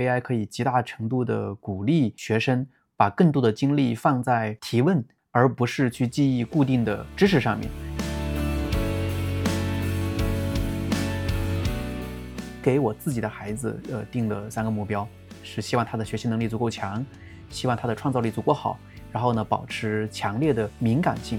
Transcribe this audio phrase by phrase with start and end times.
[0.00, 2.66] AI 可以极大程度的鼓励学生
[2.96, 7.68] 把更多的精力放在提问，而不是去记忆固定的知识上面。
[12.62, 15.06] 给我自己的孩子，呃，定了三个目标，
[15.42, 17.04] 是希望他的学习能力足够强，
[17.48, 18.78] 希望他的创造力足够好，
[19.10, 21.38] 然后呢，保持强烈的敏感性。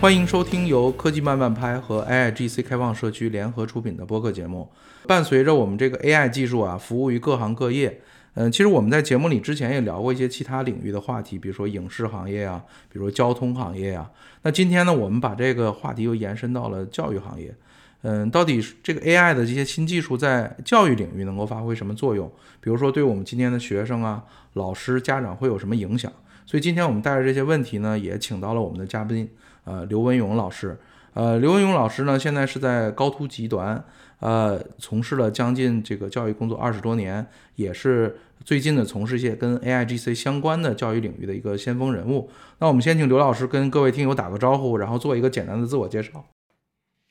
[0.00, 4.66] 欢迎收听由科技慢慢拍和 AIGC 开放社区联合出品的播客节目。
[5.06, 8.00] 伴随着我们这个 AI 技术啊，服务于各行各业。
[8.32, 14.10] 嗯，其实我们在节目里之前也聊过一些其他领域的话题，比如说影视行业啊，比如说交通行业啊。
[14.40, 17.54] 那今天呢，我们把这个话题又延伸到了教育行业。
[18.00, 22.26] 嗯，到底这个 AI 的这些新技术在教育领域能够发挥什么作用？
[22.62, 24.24] 比如说，对我们今天的学生啊、
[24.54, 26.10] 老师、家长会有什么影响？
[26.46, 29.28] 所以今天我们带着这些问题呢，也请到了我们的嘉宾。
[29.70, 30.76] 呃，刘文勇老师，
[31.14, 33.84] 呃，刘文勇老师呢，现在是在高途集团，
[34.18, 42.28] 呃，从事了将近这个教育工作二十多年，也是最近的从事一些跟 AIGC 相关的教育领域的一个先锋人物。
[42.58, 46.24] 那我们先请刘老师跟各位听友打个招呼，然后做一个简单的自我介绍。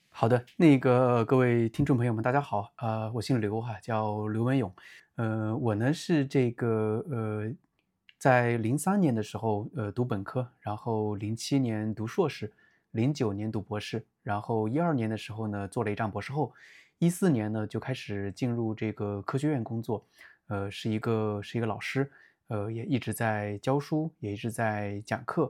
[0.10, 4.70] 好的，那个各位听众朋友们，大家好，呃，我姓刘哈，叫刘文勇，
[5.16, 7.54] 呃，我呢是这个呃。
[8.20, 12.52] 在零三年的时候，呃，读本科，然后零七年读硕士，
[12.92, 16.54] 零九年读博士，然后一二年的时候呢，做了一张博士后，
[16.98, 20.06] 一四年呢就开始进入这个科学院工作，
[20.48, 22.12] 呃，是一个是一个老师，
[22.50, 25.50] 呃，也一直在教书，也一直在讲课，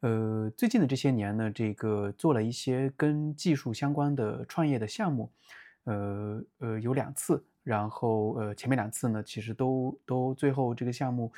[0.00, 5.30] 呃，最近的这些年呢，这个做了一些跟技术相关的创业的项目，
[5.84, 11.30] 呃呃，有两次，然后呃，前面两次呢，其实都都最后这个项目。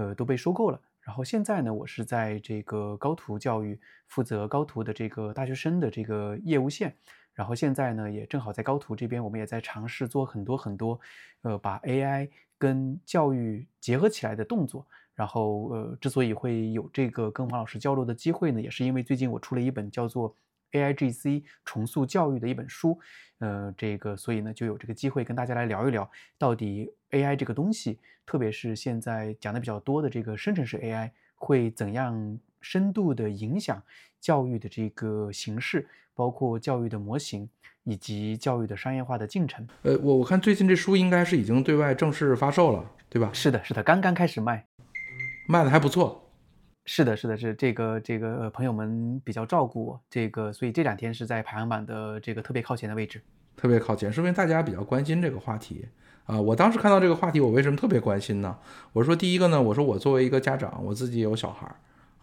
[0.00, 0.80] 呃，都被收购了。
[1.02, 6.94] 然后现在呢，我是在这个高途教育负责高途的这个大学生的这个业务线。
[7.34, 10.98] 然后现在呢，也正好在高途这边，我们也在尝试做很多很多，
[11.42, 14.86] 呃，把 AI 跟教育结合起来的动作。
[15.14, 20.34] 然后呃，之所以会有这个跟王老师交流的机会呢，也是因为最近我出了一本叫做。
[20.72, 22.98] AIGC 重塑教育的一本书，
[23.38, 33.82] 呃，这个所以呢，就有这个机会跟大家来聊一聊，到底 AI 这个东西，特别是现在讲的比较多的这个生成式 AI，会怎样深度的影响
[34.20, 37.48] 教育的这个形式，包括教育的模型
[37.84, 39.66] 以及教育的商业化的进程。
[39.82, 43.30] 呃，我我看最近这书应该是已经对外正式发售了，对吧？
[43.32, 44.66] 是的，是的，刚刚开始卖，
[45.48, 46.29] 卖的还不错。
[46.92, 53.22] 是的，是的，是这个这个朋友们比较照顾我，这个所以这两天是在排行榜的这个特别靠前的位置，
[53.56, 55.86] 特别靠前，说明大家比较关心这个话题
[56.24, 56.40] 啊。
[56.40, 58.58] 我当时看到这个话题，我为什么特别关心呢？
[58.92, 61.76] 我说第一个呢，我说我作为一个家长，我自己有小孩儿。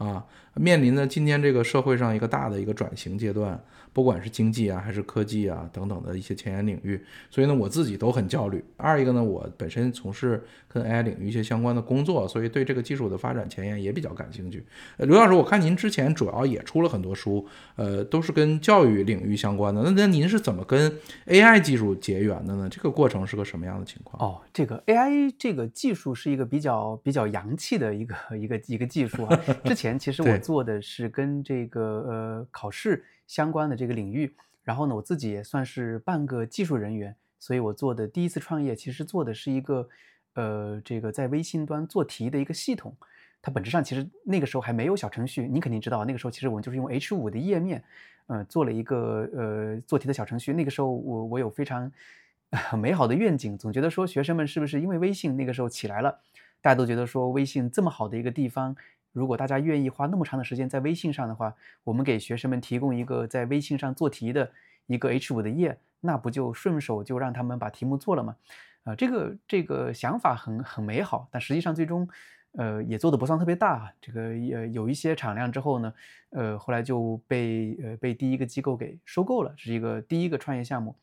[0.06, 0.24] 啊，
[0.54, 3.60] 面临着今天这个社会上一个大的一个转型阶段，
[3.98, 8.64] 不管是经济啊，还是科技啊等等的一些前沿领域，所以呢，我自己都很焦虑。
[8.76, 14.64] 二一个呢，我本身从事跟 AI 领域一些相关的工作，所以对这个技术的发展前沿也比较感兴趣。
[14.98, 17.44] 呃，刘老师，我看您之前主要也出了很多书，
[17.76, 19.82] 呃，都是跟教育领域相关的。
[19.82, 20.94] 那那您是怎么跟
[21.26, 22.70] AI 技术结缘的呢？
[22.70, 24.22] 这个过程是个什么样的情况？
[24.22, 29.36] 哦，这个 AI 这个技术是一个比较比较洋气的一个一个一个技术啊，
[29.66, 29.88] 之前。
[29.88, 34.34] 前其实我做的是跟这个呃考试相关的这个领域，
[34.64, 39.88] 然后呢，我自己也算是半个技术人员，所以我做的第一次创业其实做的是一个
[40.34, 42.96] 呃这个在微信端做题的一个系统，
[43.42, 47.84] 它本质上其实那个时候还没有小程序，你肯定知道，那个时候其实我们就是用 H 五的页面，
[48.28, 51.92] 呃做了一个呃做题的小程序，那个时候我我有非常
[52.80, 56.20] 美好的愿景，总觉得说学生们是不是因为微信那个时候起来了，
[56.62, 58.76] 大家都觉得说微信这么好的一个地方。
[59.18, 61.52] 如果大家愿意花那么长的时间在微信上的话，
[61.84, 64.48] 我们给学生们提供一个在微信上做题的
[64.86, 68.36] 一个 H 五的页，那不就顺手就让他们把题目做了吗？
[68.84, 72.08] 啊，这个这个想法很很美好，但实际上最终，
[72.52, 73.92] 呃，也做的不算特别大。
[74.00, 75.94] 这个也有一些产量之后呢，
[76.30, 80.96] 呃，后来就被呃被第一个机构给收购了，是一个第一个创业项目。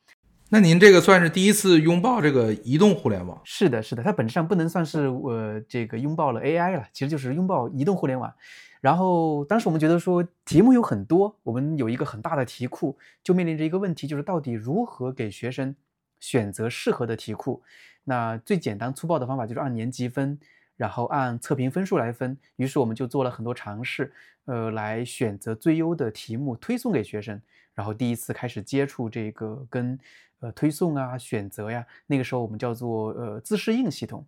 [0.55, 3.41] 那您这个算是第一次拥抱这个移动互联网？
[3.43, 8.33] 是的，是的，它本质上不能算是我这个拥抱了 AI 了，其实就是拥抱移动互联网。
[8.81, 15.75] 然后当时我们觉得说题目有很多，我们有一个很大的题库，就面临着一个问题，就是到底如何给学生
[16.21, 17.61] 选择适合的题库？
[18.05, 20.39] 那最简单粗暴的方法就是按年级分，
[20.77, 22.37] 然后按测评分数来分。
[22.57, 24.13] 于是我们就做了很多尝试，
[24.45, 27.41] 呃，来选择最优的题目推送给学生。
[27.75, 29.99] 然后第一次开始接触这个跟
[30.41, 34.25] 呃推送啊选择呀，那个时候我们叫做呃自适应系统，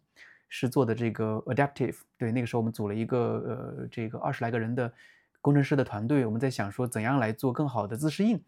[0.49, 1.97] 是做的这个 adaptive。
[2.19, 3.19] 对，那个时候我们组了一个
[3.79, 4.93] 呃这个二十来个人的
[5.41, 8.41] 工程师的团队，我们在想说怎样来做更好的自适应。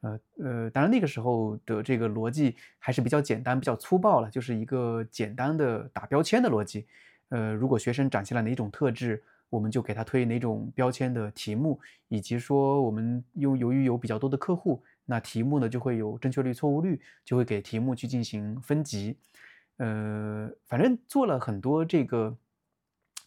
[0.00, 6.88] 呃呃，当然那个时候的这个逻辑还是比较简单、比较粗暴了，就是一个简单的打标签的逻辑。
[7.32, 19.16] 呃，如果学生展现了哪种特质，我们就给他推哪种标签的题目，以及说我们又由于有比较多的客户，那题目呢就会有正确率、错误率，就会给题目去进行分级。
[19.78, 22.36] 呃，反正做了很多这个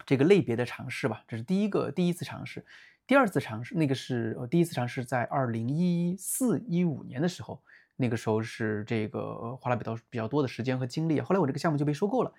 [0.05, 2.63] 这个类别的尝试吧，这是第一个第一次尝试。
[3.07, 7.59] 第二次尝试，那个是呃第一次尝试在二零一四一五年的时候，
[7.95, 11.19] 那个时候是这个花了比较比较多的时间和精力。
[11.19, 12.31] 后来我这个项目就被收购了，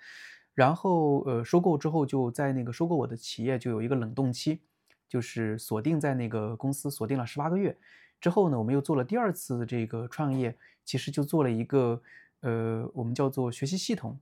[0.56, 4.62] 然后呃收购之后就在那个收购我的企业就有一个冷冻期，
[5.06, 7.76] 就是锁定在那个公司锁定了十八个月
[8.22, 12.00] 之后呢，我们又做了第二次这个创业，其实就做了一个
[12.40, 14.18] 呃我们叫做学习系统，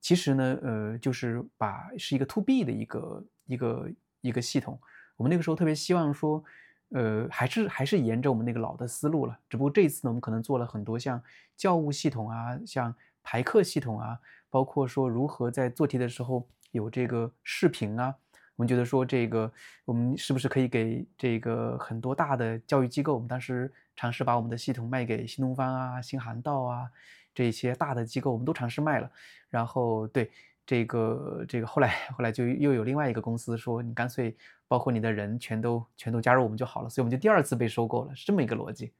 [0.00, 3.90] 其实呢呃就是把是一个 to B 的一个一个
[4.22, 4.76] 一个系统。
[5.16, 6.42] 我们那个时候特别希望说，
[6.90, 9.38] 呃，还是还是沿着我们那个老的思路了。
[9.48, 11.22] 只不过这一次呢，我们可能做了很多像
[11.56, 12.92] 教务系统啊，像
[13.22, 14.18] 排课系统啊，
[14.50, 18.14] 包括说如何在做题的时候有这个视频啊。
[18.56, 19.52] 我们觉得说这个，
[19.84, 23.14] 我们是不是可以给这个很多大的教育机构？
[23.14, 26.90] 我们当时尝试把我们的系统卖给新东方啊、新航道啊
[27.34, 29.10] 这些大的机构，我们都尝试卖了。
[29.50, 30.30] 然后对。
[30.68, 38.92] 这个这个后来后来就又有另外一个公司说，你干脆包括你的人全都全都加入我们就好了，所以我们就第二次被收购了，是这么一个逻辑。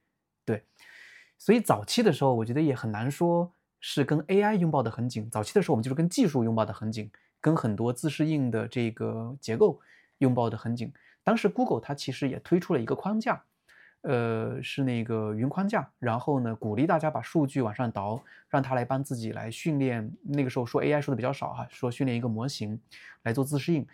[0.45, 0.63] 对，
[1.37, 5.29] 所以早期的时候，我觉得也很难说是跟 AI 拥抱的很紧。
[5.29, 7.09] 早期的时候，我们就是跟技术拥抱的很紧，
[7.39, 9.79] 跟很多自适应的这个结构
[10.19, 10.91] 拥抱的很紧。
[11.23, 13.43] 当时 Google 它其实也推出了一个框架。
[14.01, 20.09] 呃，是那个云框架，然后呢，鼓励大家把数据往上导，让它来帮自己来训练。
[20.21, 22.79] 那个时候说 AI 说的比较少哈，说训练一个模型
[23.23, 23.85] 来做自适应，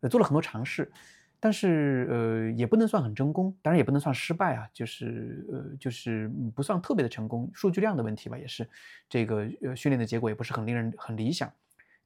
[0.00, 0.90] 呃，做了很多尝试，
[1.40, 8.68] 但是呃，也不能算很成功，当然也不能算失败啊，就是呃，就是不算特别的成功，数据量的问题吧，也是
[9.08, 11.52] 这个呃训练的结果也不是很令人很理想。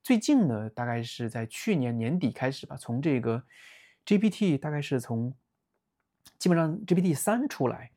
[0.02, 3.42] 最近呢，大概是在去年年底开始吧，从这个
[4.06, 5.34] GPT 大概是从。
[6.38, 7.92] 基本上 GPT 三出来，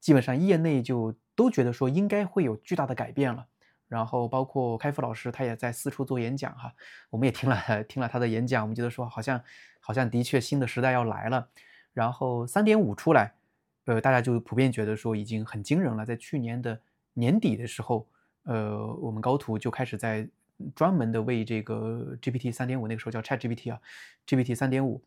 [0.00, 3.46] 基本上业内就都觉得说应该会有巨大的改变了。
[3.88, 6.72] 然后包括开复老师，他也在四处做演讲哈，
[7.10, 9.40] 我们也听了 听了他的演讲，我们觉得说好像
[9.80, 11.48] 好像的确新的时代要来了。
[11.92, 13.34] 然后三点五出来，
[13.84, 16.04] 呃，大家就普遍觉得说已经很惊人了。
[16.04, 16.80] 在去年的
[17.12, 18.08] 年底的时候，
[18.44, 20.28] 呃，我们高途就开始在
[20.74, 23.80] 专门的为这个 GPT 三点五，那个时候叫 Chat GPT 啊
[24.26, 25.00] ，GPT 三点五。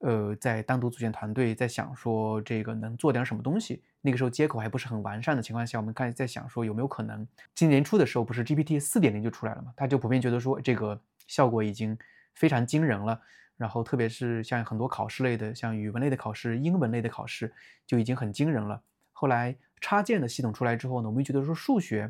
[0.00, 3.82] 呃，在单独组建团队，在想说这个能做点什么东西。
[4.00, 7.26] 那个时候接口还不是很完善的情况下，我们开始在想说有没有可能。
[7.54, 9.72] 今年初的时候，不是 GPT 四点零就出来了嘛？
[9.76, 11.98] 他就普遍觉得说这个效果已经
[12.34, 13.20] 非常惊人了。
[13.56, 17.52] 然后特别是像很多考试类的，像语文类的考试、英文类的考试，
[17.84, 18.80] 就已经很惊人了。
[19.12, 22.08] 后来插件的系统出来之后呢，我们觉得说数学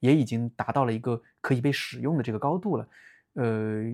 [0.00, 2.88] 也已经达到了一个可以被使用的这个高度了。
[3.34, 3.84] 呃，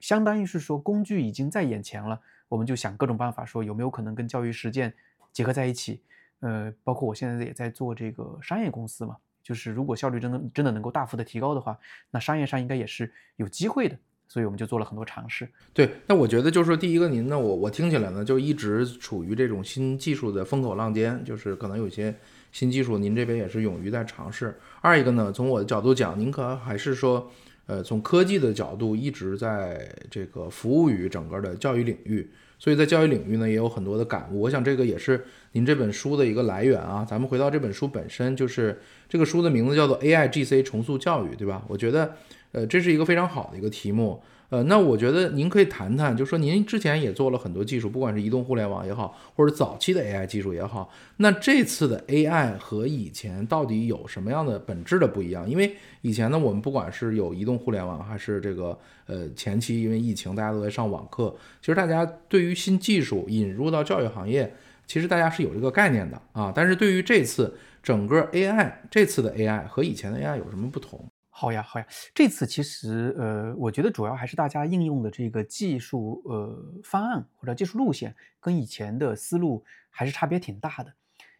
[0.00, 2.20] 相当于是说工具已经在眼前了。
[2.48, 4.92] 我们就想各种办法，说有没有可能跟教育实践
[5.32, 6.00] 结合在一起。
[6.40, 11.76] 呃，包括我现在也在做这个商业公司嘛，就是如果效率真的真的能够大幅的提高的话，
[12.10, 13.98] 那商业上应该也是有机会的。
[14.30, 15.48] 所以我们就做了很多尝试。
[15.72, 22.14] 对，那我觉得就是说，第一个，您呢，我我听起来呢，就一直处于这种新技术的风口浪尖，就是可能有些
[22.52, 24.60] 新技术，您这边也是勇于在尝试。
[24.82, 27.30] 二一个呢，从我的角度讲，您可还是说。
[27.68, 32.26] 呃，从科技的角度，一直在这个服务于整个的教育领域，
[32.58, 34.40] 所以在教育领域呢，也有很多的感悟。
[34.40, 35.22] 我想这个也是
[35.52, 37.04] 您这本书的一个来源啊。
[37.06, 41.62] 咱们回到这本书本身，就是这个书的名字叫做《AIGC 重塑教育》，对吧？
[41.68, 42.14] 我觉得，
[42.52, 44.22] 呃，这是一个非常好的一个题目。
[44.50, 55.48] 呃，那我觉得您可以谈谈，就说您之前也做了很多技术，不管是移动互联网也好，或者早期的 AI 技术也好，那这次的 AI 和以前到底有什么样的本质的不一样？
[55.48, 64.54] 因为以前呢，我们不管是有移动互联网，还是这个呃前期因为疫情大家都在上网课，其实大家对于新技术引入到教育行业，
[64.86, 66.50] 其实大家是有这个概念的啊。
[66.56, 71.04] 但是对于这次整个 AI，这次的 AI 和以前的 AI 有什么不同？
[71.40, 80.92] 好呀，好呀，这次其实呃，我觉得主要还是大家应用的这个技术呃方案或者技术路线跟以前的思路还是差别挺大的。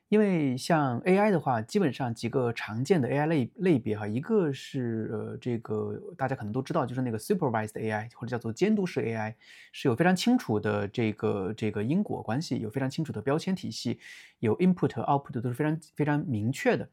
[0.08, 9.34] 因为像 AI 的话，基本上几个常见的 AI 类类别哈，一个是呃这个大家可能都知道，就是那个 supervised AI 或者叫做监督式 AI，
[9.72, 13.98] 是有非常清楚的这个这个因果关系，有非常清楚的标签体系，
[14.38, 16.88] 有 input 和 output 都是非常非常明确的。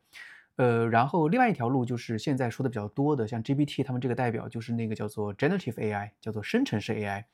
[0.57, 7.25] 呃，然后另外一条路就是现在说的比较多的，像 GPT 他们这个代表就是那个叫做 generative AI，叫做生成式 AI。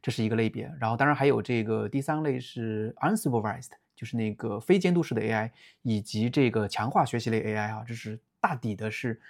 [0.00, 0.72] 这是一个类别。
[0.78, 5.50] 然后当然还有这个第三类是 unsupervised，就是那个非监督式的 AI，
[5.82, 9.20] 以及这个强化学习类 AI 啊，这是大抵的是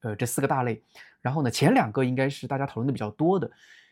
[0.00, 0.82] 呃这四个大类。
[1.20, 3.48] 然后呢，前两个应该是大家讨论的比较多的。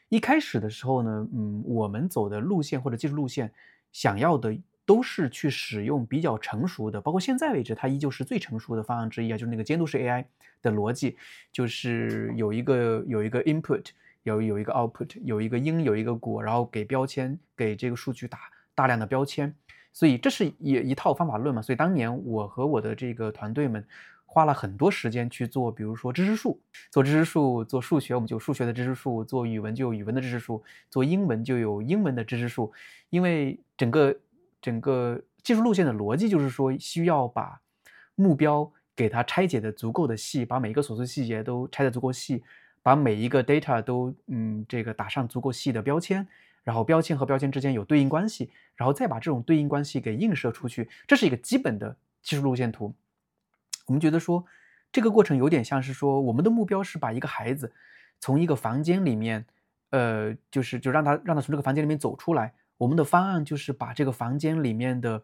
[0.08, 3.52] 一开始的时候呢，嗯，我们走的路线或者技术路线，
[3.92, 4.56] 想要的
[4.86, 10.24] 都是去使用比较成熟的，包括现在为止，它依旧是最成熟的方案之一啊，就是那个监督式 AI
[10.62, 11.16] 的逻辑，
[11.52, 13.86] 就是有一个有一个 input，
[14.22, 18.38] 有有一个 output，有一个因有一个果，然后给标签，给这个数据打
[18.74, 19.54] 大量的标签，
[19.92, 21.62] 所以这是一一套方法论嘛。
[21.62, 23.84] 所以当年我和我的这个团队们。
[24.26, 26.60] 花了很多时间去做，比如说知识树，
[26.90, 30.60] 做知识树，做数学，我们就数学的知识树；做语文就有语文的知识树；
[30.90, 32.72] 做英文就有英文的知识树。
[33.10, 34.12] 因为整个
[34.64, 37.60] 整个技术路线的逻辑就是说，需要把
[38.14, 42.42] 目标给它拆解的足够的细，把每一个琐碎细节都拆得足够细，
[42.82, 46.26] 把每一个 data 都嗯这个打上足够细的标签，
[46.62, 52.94] 然后标签和标签之间有对应关系，然后再把这种对应关系给映射出去，这是一个基本的技术路线图。
[53.84, 54.46] 我们觉得说，
[54.90, 57.70] 这个过程有点像是说，我们的目标是把一个孩子
[58.18, 59.44] 从一个房间里面，
[59.90, 62.54] 呃，就是就让他让他从这个房间里面走出来。
[62.76, 65.22] 我们的方案就是把这个房间里面的，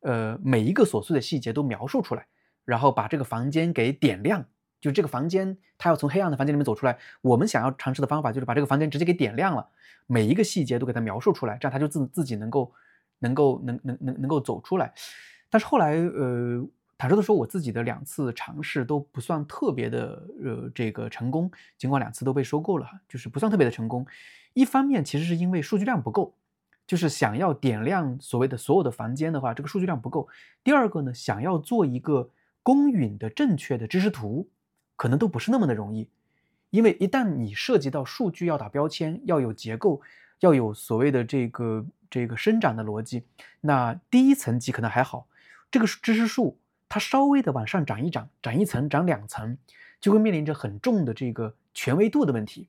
[0.00, 2.26] 呃，每一个琐碎的细节都描述出来，
[2.64, 4.44] 然后把这个房间给点亮。
[4.80, 9.68] 就这个房间，他要从黑暗的房间里面走出来，我们想要尝试的方法就是把这个房间直接给点亮了，
[10.06, 12.72] 每一个细节都给它描述出来，这样他就自自己能够
[13.18, 14.92] 能够能能能能够走出来。
[15.50, 16.66] 但是后来，呃。
[17.00, 21.48] 坦率的说，我自己的两次尝试都不算特别的，呃，这个成功。
[21.76, 24.04] 尽管两次都被收购了，就是不算特别的成功。
[24.52, 26.34] 一方面，其实是因为数据量不够，
[26.88, 30.26] 就是想要点亮所谓的所有的房间的话，这个数据量不够。
[30.64, 32.30] 第二个呢，想要做一个
[32.62, 34.48] 公允的正确的知识图，
[34.96, 36.08] 可能都不是那么的容易。
[36.70, 40.00] 因为一旦你涉及到数据要打标签，要有结构，
[40.40, 43.22] 要有所谓的这个这个生长的逻辑，
[43.60, 45.26] 那第一层级可能还好，
[45.70, 46.58] 这个知识树。
[46.88, 49.58] 它稍微的往上涨一涨，涨一层，涨两层，
[50.00, 52.66] 就会面临着很重的这个权威度的问题。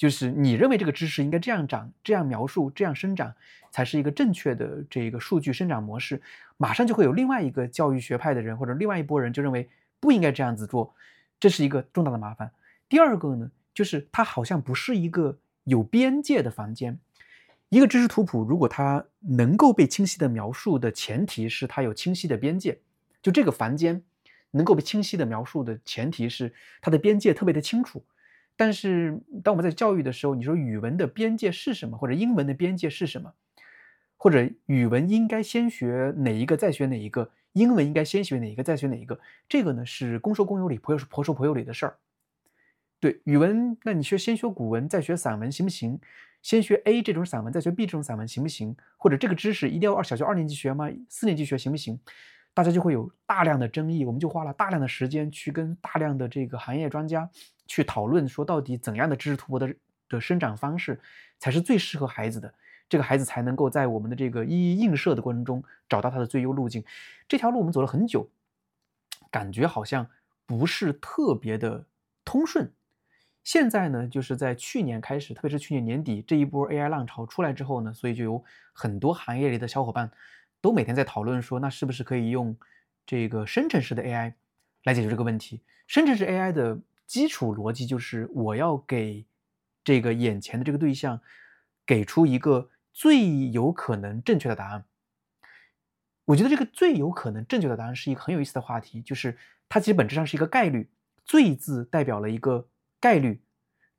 [0.00, 3.34] 就是你认为这个知识应该这样长、这样描述、这样生长，
[3.70, 6.22] 才是一个正确的这个数据生长模式，
[6.56, 9.68] 马上就会有另外一个教育学派的人或者另外一拨人就认为
[10.00, 10.94] 不应该这样子做，
[11.38, 12.50] 这是一个重大的麻烦。
[12.88, 16.98] 第二个呢，就是它好像不是一个有边界的房间。
[17.68, 22.78] 一个知识图谱如果它能够被清晰的描述的前提是它有清晰的边界。
[23.22, 24.02] 就这个房间
[24.52, 28.02] 能够被清晰的描述的前提是它的边界特别的清楚。
[28.60, 33.32] 但是当我们在教育的时候，你说语文的边界是什么，或者英文的边界是什么，
[34.18, 41.96] 或者语文应该先学哪一个再学哪一个，英文应该先学哪一个再学哪一个，这个呢是公说公有理，婆说婆说婆有理的事儿。
[43.00, 45.98] 对语文，那你学先学古文再学散文行不行？
[46.42, 48.76] 先学 A 这种散文再学 B 这种散文行不行？
[48.98, 50.90] 或者这个知识一定要二小学二年级学吗？
[51.08, 51.98] 四年级学行不行？
[52.52, 57.28] 大家就会有大量的争议，我们就花了大量的时间去跟大量的这个行业专家
[57.66, 59.74] 去讨论，说到底怎样的知识图谱的
[60.08, 61.00] 的生长方式
[61.38, 62.52] 才是最适合孩子的，
[62.88, 66.84] 这个孩子才能够在我们的这个一一映射的过程中找到他的最优路径。
[67.28, 68.28] 这条路我们走了很久，
[69.30, 70.06] 感觉好像
[70.44, 71.84] 不是特别的
[72.24, 72.70] 通顺。
[73.44, 80.10] 现在呢，就是在去年开始，特别是去年年底这一波 AI 浪潮出来之后呢，所以就有很多行业里的小伙伴。
[80.60, 82.56] 都每天在讨论说，那是不是可以用
[83.06, 84.34] 这个生成式的 AI
[84.84, 85.62] 来解决这个问题？
[85.86, 89.24] 生成式 AI 的基础逻辑就是，我要给
[89.82, 91.20] 这个眼前的这个对象
[91.84, 94.84] 给出一个最有可能正确的答案。
[96.26, 99.36] 我觉得这个最有可能正确的答案是一个很有意思的话题，就是
[99.68, 100.88] 它其实本质上是一个概率。
[101.24, 103.40] 最字代表了一个概率，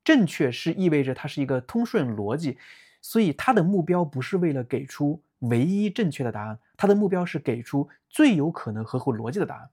[0.03, 2.57] 正确是意味着它是一个通顺逻辑，
[3.01, 5.23] 所以它的目标不是为了给出。
[5.41, 9.69] 唯一正确的答案，他的目标是给出最有可能合乎逻辑的答案。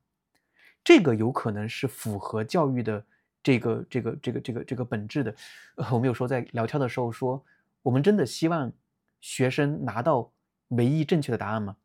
[0.82, 3.04] 这个有可能是符合教育的
[3.42, 5.34] 这个这个这个这个这个本质的。
[5.92, 7.44] 我们有时候在聊天的时候说，
[7.82, 8.72] 我们真的希望
[9.20, 10.32] 学生拿到
[10.68, 11.76] 唯一正确的答案吗？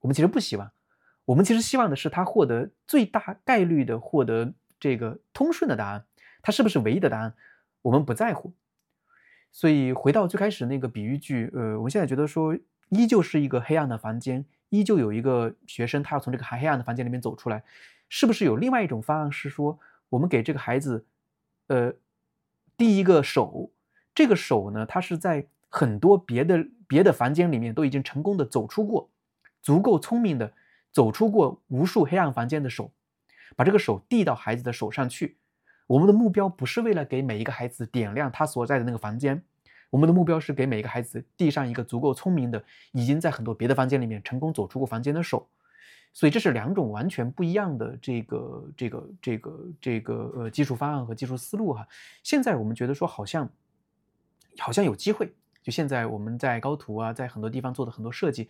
[0.00, 0.70] 我们其实不希望。
[1.24, 6.04] 我们其实希望的是他获得最大概率的获得这个通顺的答案。
[6.42, 7.34] 他是不是唯一的答案，
[7.80, 8.52] 我们不在乎。
[9.50, 12.54] 所以回到最开始那个比喻句，呃，我们现在觉得说。
[12.88, 17.62] 依旧是一个黑暗的房间，依旧有一个学生，他要从这个黑黑暗的房间里面走出来。
[18.08, 19.78] 是不是有另外一种方案，是说
[20.08, 21.04] 我们给这个孩子，
[21.66, 21.92] 呃，
[22.76, 23.72] 第一个手，
[24.14, 29.10] 这个手呢，他是在很多别的别的房间里面都已经成功的走出过，
[29.60, 30.52] 足够聪明的
[30.92, 32.92] 走出过无数黑暗房间的手，
[33.56, 35.36] 把这个手递到孩子的手上去。
[35.88, 39.42] 我们的目标不是为了给每一个孩子点亮他所在的那个房间。
[39.90, 42.62] 我们的目标是给每一个孩子递上一个足够聪明的，
[42.92, 45.48] 已经在很多别的房间里面成功走出过房间的手。
[46.12, 51.86] 所以这是两种完全不一样的这个这个这个这个呃技术方案和技术思路哈。
[52.22, 53.46] 现在我们觉得说好像
[54.58, 55.30] 好像有机会，
[55.62, 58.48] 就现在我们在高途啊，在很多地方做的很多设计，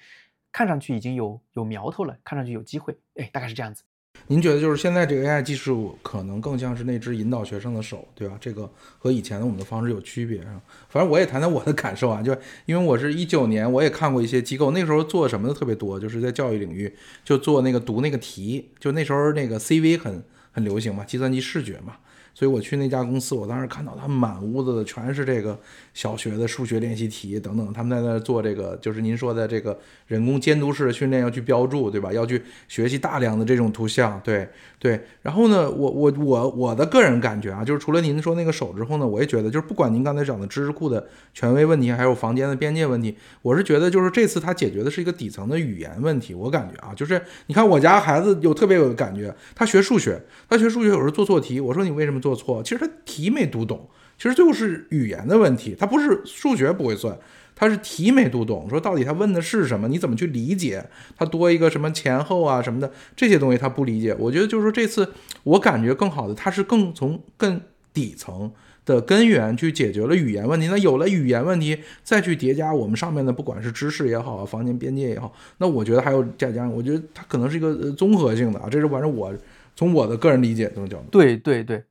[0.52, 3.82] 看上去已经有有苗头了，看上去有机会，哎，大概是这样子。
[4.28, 8.36] 您觉得就是现在这个 AI 技术可能更像是那只引导学生的手，对吧？
[8.40, 8.68] 这个
[8.98, 10.60] 和以前的我们的方式有区别啊。
[10.88, 16.92] 反正我也谈谈我的感受啊，就因为我是一九年，我也看过一些机构，那时候做什么的特别多，就是在教育领域
[17.24, 21.96] 就做那个读那个题，就那时候那个 CV 很很流行嘛，计算机视觉嘛。
[22.36, 25.58] 所以我去那家公司，我当时看到他满屋子的全是这个
[25.94, 32.12] 小学的数学练习题等等，他们在那做这个，就是您说的这个人工监督式的训练，要去标注，对吧？
[32.12, 34.46] 要去学习大量的这种图像，对
[34.78, 35.00] 对。
[35.22, 46.34] 然后呢，我我我我的个人感觉啊，就是除了您说那个手之后呢，我也觉得，就是不管您刚才讲的知识库的权威问题，还有房间的边界问题，我是觉得就是这次他解决的是一个底层的语言问题。
[46.34, 52.20] 我感觉啊，就是你看我家孩子有特别有感觉，他学数学，他学数学有时候做错题，我说你为什么？
[52.26, 57.16] 做错，其实他题没读懂，其实最后是语言的问题，他不是数学不会算，
[57.54, 58.68] 他是题没读懂。
[58.68, 59.86] 说到底他问的是什么？
[59.86, 60.84] 你怎么去理解？
[61.16, 64.16] 他多一个什么前后啊什么的这些东西他不理解。
[64.18, 65.12] 我觉得就是说这次
[65.44, 67.60] 我感觉更好的，他是更从更
[67.94, 68.50] 底层
[68.84, 70.66] 的根源去解决了语言问题。
[70.66, 78.68] 那有了语言问题，再去叠加我们上面的不管是知识也好，房间边界也好，那我觉得还有再加上，我觉得它可能是一个综合性的啊。
[78.68, 79.32] 这是反正我
[79.76, 81.04] 从我的个人理解这种角度。
[81.10, 81.82] 对对对。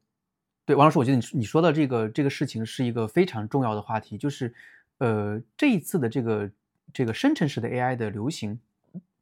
[0.65, 4.51] 对，王老师，我觉得你你说的这个这个事情是一个非常重要的话题，就是，
[4.97, 6.49] 呃，这一次的这个
[6.91, 8.59] 这个生成式的 AI 的流行，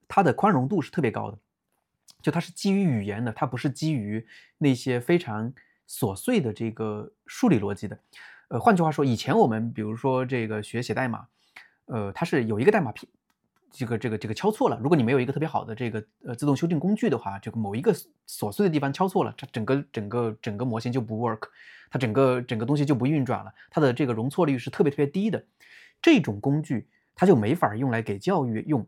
[0.08, 1.38] 它的宽容度是特别高的，
[2.22, 4.26] 就它是基于语言的，它不是基于
[4.58, 5.54] 那些非常
[5.86, 8.00] 琐碎的这个数理逻辑的。
[8.48, 11.28] 呃，换句话说，以前我们比如说这个学写代码，
[11.88, 13.12] 呃，它是有一个代码片。
[13.74, 17.92] 这个这个这个敲错了，如果你没有一个特别好的这个呃自动修正工具的话，这个某一个
[18.28, 21.50] 琐碎的地方敲错了，它整个整个整个模型就不 work，
[21.90, 25.44] 它整个整个东西就不运转了，它的这个容错率是特别特别低的。
[26.02, 28.88] 这种工具它就没法用来给教育用，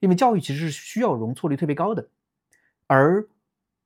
[0.00, 2.08] 因为教育其实是需要容错率特别高的。
[2.86, 3.28] 而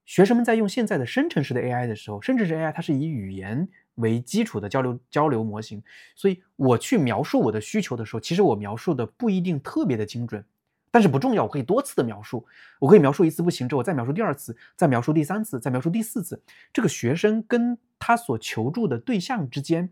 [0.04, 3.68] 学生们在用现在的生成式的 AI 的时候，生成式 AI 它是以语言。
[3.96, 5.82] 为基础的交流交流模型，
[6.14, 10.44] 所以我去描述我的需求的时候，其实我描述的不一定特别的精准，
[10.90, 12.46] 但是不重要，我可以多次的描述，
[12.78, 16.42] 我可以描述一次不行之后，我再描述第二次，再描述第三次，再描述第四次。
[16.72, 19.90] 这个学生跟他所求助的对象之间，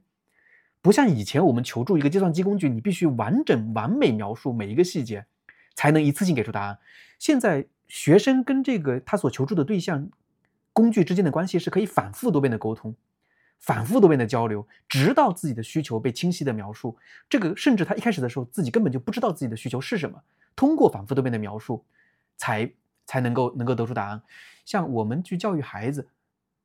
[0.80, 5.26] 不像以前我们求助一个计算机工具，你必须完整完美描述每一个细节，
[5.74, 6.78] 才能一次性给出答案。
[7.18, 10.08] 现在学生跟这个他所求助的对象
[10.72, 12.94] 工具之间的关系是可以反复多遍的沟通。
[13.59, 16.97] 反复多遍的交流，直到自己的需求被清晰的描述。
[17.29, 20.23] 这个甚至他一开始的时候自己根本就不知道自己的需求是什么。
[20.57, 21.85] 通过反复多遍的描述，
[22.37, 22.71] 才
[23.07, 24.23] 才能够能够得出答案。
[24.64, 26.09] 像我们去教育孩子，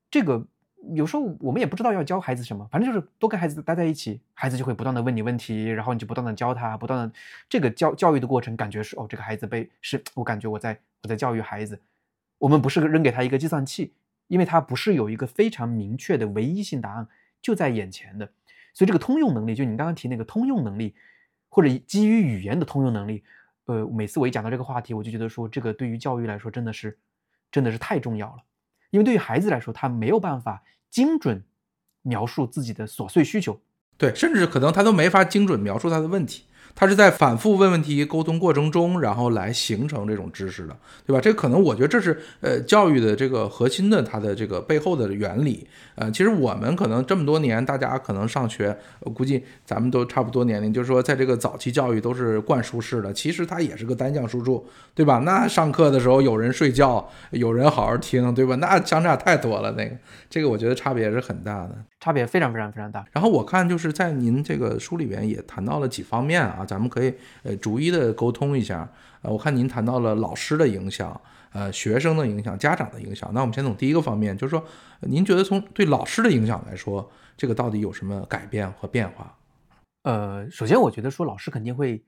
[0.10, 0.46] 这个
[0.94, 7.14] 有时候我们也不知道要教孩子什么，反正就是多跟孩子待在一起，孩子就会不断的问你问题，然后你就不断的教他，不断的
[7.48, 11.80] 这个教教育的过程，感觉是哦，这个孩子被是我感觉我在我在教育孩子。
[12.40, 13.94] 我们不是扔给他一个计算器。
[14.28, 17.08] 因为它不是有一个非常明确的唯一性答案
[17.42, 18.26] 就在眼前的，
[18.74, 20.96] 所以这个通用能力，就你刚刚提那个通用能力，
[21.50, 23.24] 或者基于语言的通用能力，
[23.66, 26.98] 呃，每次我一讲到这个话题，我就觉得说这个对于教育来说真的是
[27.52, 28.38] 真的是太重要了，
[28.90, 31.44] 因为对于孩子来说，他没有办法精准
[32.02, 33.60] 描述自己的琐碎需求，
[33.98, 36.46] 对，甚至可能他都没法精准描述他的问题。
[36.76, 41.22] 他是在反复问问题、沟通过程中，然后来形成这种知识的，对吧？
[41.22, 45.68] 这可能我觉得这是呃教育的这个核心的它的这个背后的原理。
[45.96, 55.20] 呃，其实我们可能这么多年，大家可能上学，我估计咱们都差不多年龄，就是说在这个早期教育都是灌输式的，其实它也是个单向输出，对吧？
[55.20, 58.56] 那上课的时候有人睡觉，有人好好听，对吧？
[58.56, 59.96] 那相差太多了，那个
[60.30, 63.06] 这个我觉得差别是很大的，差别非常非常非常大。
[63.13, 66.66] 然后我看就是在您这个书里边也谈到了几方面啊。
[66.66, 67.13] 咱们可以
[67.44, 71.22] 呃逐一的沟通一下，呃，我看您谈到了老师的影响，
[71.54, 73.32] 呃，学生的影响，家长的影响。
[73.34, 74.62] 那我们先从第一个方面，就是说，
[75.00, 79.38] 您觉得从对老师的影响来说，这个到底有什么改变和变化？
[80.04, 82.04] 呃，首先我觉得说老师肯定会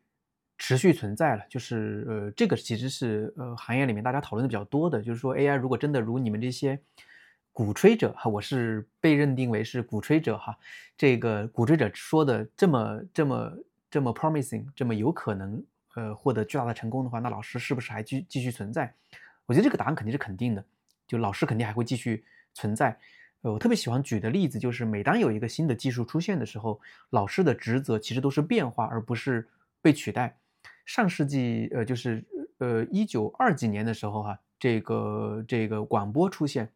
[0.57, 6.77] 持续存在了，就是呃，这个其实是呃行业里面大家讨论的比较多的，就是说 AI 如果真的如你们这些
[7.55, 10.57] 鼓吹者哈，我是被认定为是鼓吹者哈，
[10.97, 13.57] 这个鼓吹者说的这么这么。
[13.87, 15.63] 这么 promising，这么有可能
[15.95, 18.93] 呃获得巨大的成功的话，那老师是不是还继继续存在？
[19.45, 20.65] 我觉得这个答案肯定是肯定的，
[21.07, 22.97] 就老师肯定还会继续存在。
[23.43, 26.77] 呃，我特别喜欢举的例子就是，每当有一个新的技术出现的时候，
[27.11, 29.47] 老师的职责其实都是变化，而不是
[29.81, 30.35] 被取代。
[30.85, 32.21] 上世纪，呃，就是
[32.57, 36.69] 呃一九二几年的时候哈，这个这个广播出现，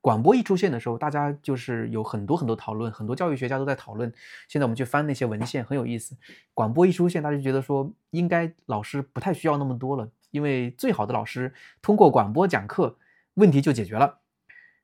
[0.00, 4.12] 广播一出现的时候，大家就是有很多很多讨论，很多教育学家都在讨论。
[4.48, 6.16] 现在我们去翻那些文献，很有意思。
[6.54, 12.96] 广播一出现，大家就觉得说，应该老师不太需要那么多了，因为最好的老师通过广播讲课，
[13.34, 14.18] 问题就解决了。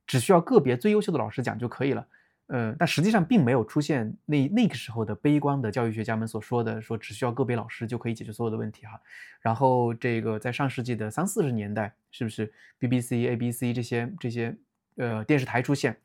[0.07, 2.07] 只需要个别最优秀的老师讲就可以了，
[2.47, 9.01] 呃，但实际上并没有出现那那个时候的悲观的教育学家们所说的说只需要个别老师就可以解决所有的问题哈。
[9.41, 14.57] 然后这个在上世纪的三四十年代，是不是 BBC、ABC 这些这些
[14.97, 15.97] 呃电视台出现，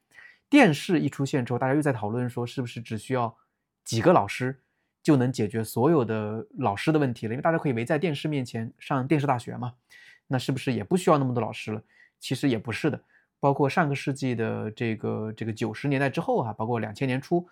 [0.49, 3.35] 电视一出现之后，大家又在讨论说是不是只需要
[3.83, 4.59] 几个老师
[5.01, 7.33] 就能解决所有的老师的问题了？
[7.33, 9.73] 因为大家可以围在电视面前上电视大学嘛，
[10.27, 11.81] 那是不是也不需要那么多老师了？
[12.19, 13.01] 其实也不是的。
[13.39, 17.47] 包括上个世纪的这个这个九十年代之后哈，包括两千年初，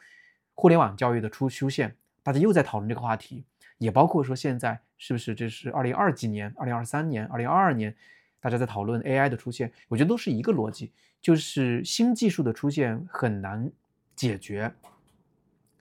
[0.53, 3.43] 互联网教育的出出现，大家又在讨论这个话题，
[3.79, 7.95] 也包括说现在是不是这是二零二几年、二零二三年、二零二二年，
[8.39, 13.71] 大家在讨论 AI 的出现，我觉得都是一个逻辑，就是新技术的出现很难
[14.15, 14.73] 解决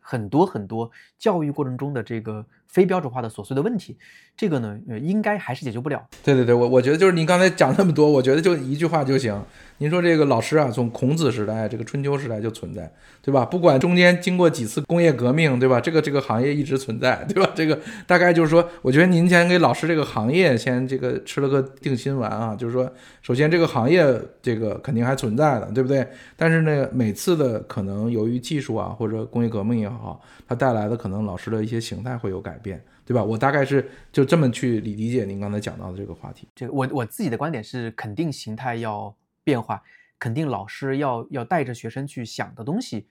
[0.00, 2.46] 很多很多教育过程中的这个。
[2.68, 3.96] 非标准化的琐碎的问题，
[4.36, 6.06] 这个呢，呃，应该还是解决不了。
[6.22, 9.42] 对对对，我我觉得就是您刚才讲那么多，我觉得就一句话就行。
[9.78, 13.44] 您说这个老师啊，从孔子时代、这个春秋时代就存在，对吧？
[13.44, 15.80] 不管中间经过几次工业革命，对吧？
[15.80, 17.50] 这个这个行业一直存在，对吧？
[17.54, 24.04] 这个大概就是说，我觉得您先给老师这个行业先这个吃了个定心丸啊，就是说，首先这个行业
[24.42, 26.06] 这个肯定还存在的，对不对？
[26.36, 32.57] 但是呢，每次的可能由于技术啊或者工业革命也好，它带来的可能老师的一些形态会有改。
[32.58, 33.22] 改变对吧？
[33.22, 36.48] 我大概是就这么去理理解您刚才讲到的这个话题。
[36.54, 39.82] 这个我我自己的观点是，肯定形态要变化，
[40.18, 43.06] 肯定老师要要带着学生去想的东西，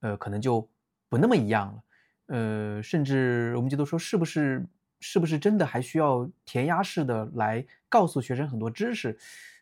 [0.00, 0.66] 呃，可能就
[1.08, 1.82] 不那么一样了。
[2.26, 4.64] 呃，甚至我们觉得说，是不是
[5.00, 9.18] 是不是真的还需要填鸭式的来告诉学生很多知识，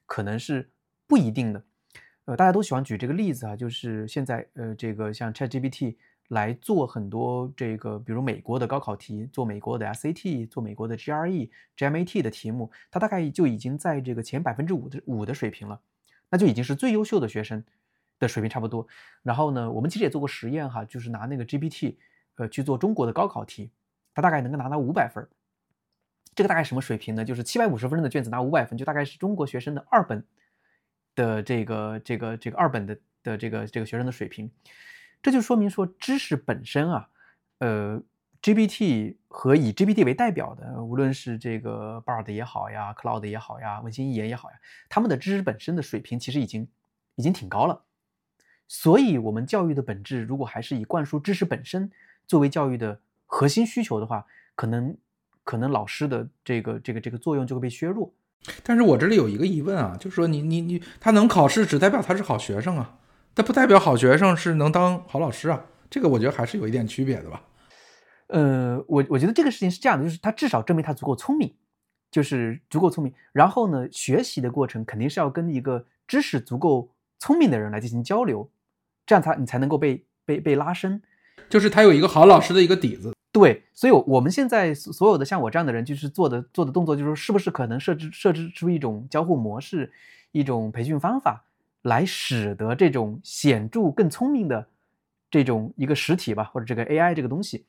[0.06, 0.70] 可能是
[1.08, 1.64] 不一定的。
[2.26, 5.96] 呃，大家都喜欢举这个例子啊，就是现在呃，这个像 ChatGPT。
[6.30, 15.80] 来做很多这个，比如美国的高考题，做美国的 SAT，做美国的 GRE、GMAT 的题目，它大概就已经在这个前百分之五的五的水平了，
[16.28, 17.64] 那就已经是最优秀的学生
[18.20, 18.86] 的水平差不多。
[19.24, 21.96] 然后呢，我们其实也做过实验哈，就是拿那个 GPT，
[22.36, 23.70] 呃，去做中国的高考题，
[24.14, 25.26] 它大概能够拿到五百分。
[26.36, 27.24] 这个大概什么水平呢？
[27.24, 30.24] 就是七百五十分的卷子拿五百分，就大概是中国学生的二本
[31.16, 34.48] 的这个这个这个二本的的这个这个学生的水平。
[35.22, 37.08] 这就说明说，知识本身啊，
[37.58, 38.02] 呃
[38.42, 44.56] ，GPT 和以 GPT 为代表的，无论是这个 Bard 也好呀，Cloud 也好呀，文心一言也好呀，
[44.88, 46.66] 他们的知识本身的水平其实已经
[47.16, 47.82] 已经挺高了。
[48.66, 51.90] 所以，我们教育的本质，如果还是以灌输知识本身
[52.26, 54.96] 作为教育的核心需求的话，可能
[55.42, 58.14] 可能老师的这个这个这个作用就会被削弱。
[58.62, 62.96] 但是我这里有一个疑问啊，就是说，你你你，他能考试，只代表他是好学生啊。
[63.34, 67.42] 但不代表好学生是能当好老师啊，这个我觉得还是有一点区别的吧。
[68.26, 71.52] 呃，我我觉得这个事情是这样的，就是他至少证明他足够聪明，
[72.10, 73.12] 就是足够聪明。
[73.32, 78.48] 然后呢，学习的过程肯定是要跟一个知识足够聪明的人来进行交流，
[79.06, 81.02] 这样才你才能够被被被拉伸，
[81.48, 83.12] 就是他有一个好老师的一个底子。
[83.32, 89.92] 对，所以我们现在所有的像我这样的人，就是做的做的动作，就是说是不是可能设置设置出一种交互模式，
[90.32, 91.44] 一种培训方法。
[91.82, 94.68] 来使得这种显著更聪明的
[95.30, 97.64] 这种一个实体吧，或者这个 AI 这个东西，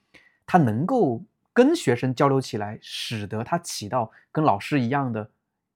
[0.46, 5.30] 它能够跟学生交流起来，使得它起到跟老师一样的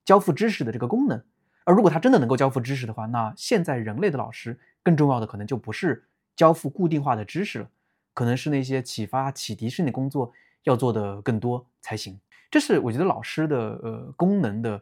[0.03, 1.23] 交付知识的这个功能。
[1.63, 6.03] 而如果它真的能够交付知识的话，那现在人类的老师更重要的可能就不是
[6.35, 7.69] 交付固定化的知识了，
[8.13, 10.31] 可能是那些启发、启迪式的工作
[10.63, 12.19] 要做的更多才行。
[12.51, 14.81] 这是我觉得老师的呃功能的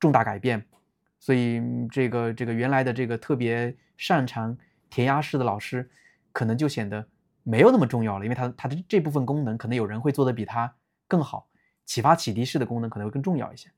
[0.00, 0.66] 重大改变。
[1.18, 4.56] 所以，这个这个原来的这个特别擅长
[4.90, 5.88] 填鸭式的老师，
[6.32, 7.06] 可能就显得
[7.42, 10.74] 没有那么重要了，因为他他的这部分功能，可能有人会做的比他
[11.08, 11.48] 更好。
[11.84, 13.68] 启发启迪式的功能可能会更重要一些。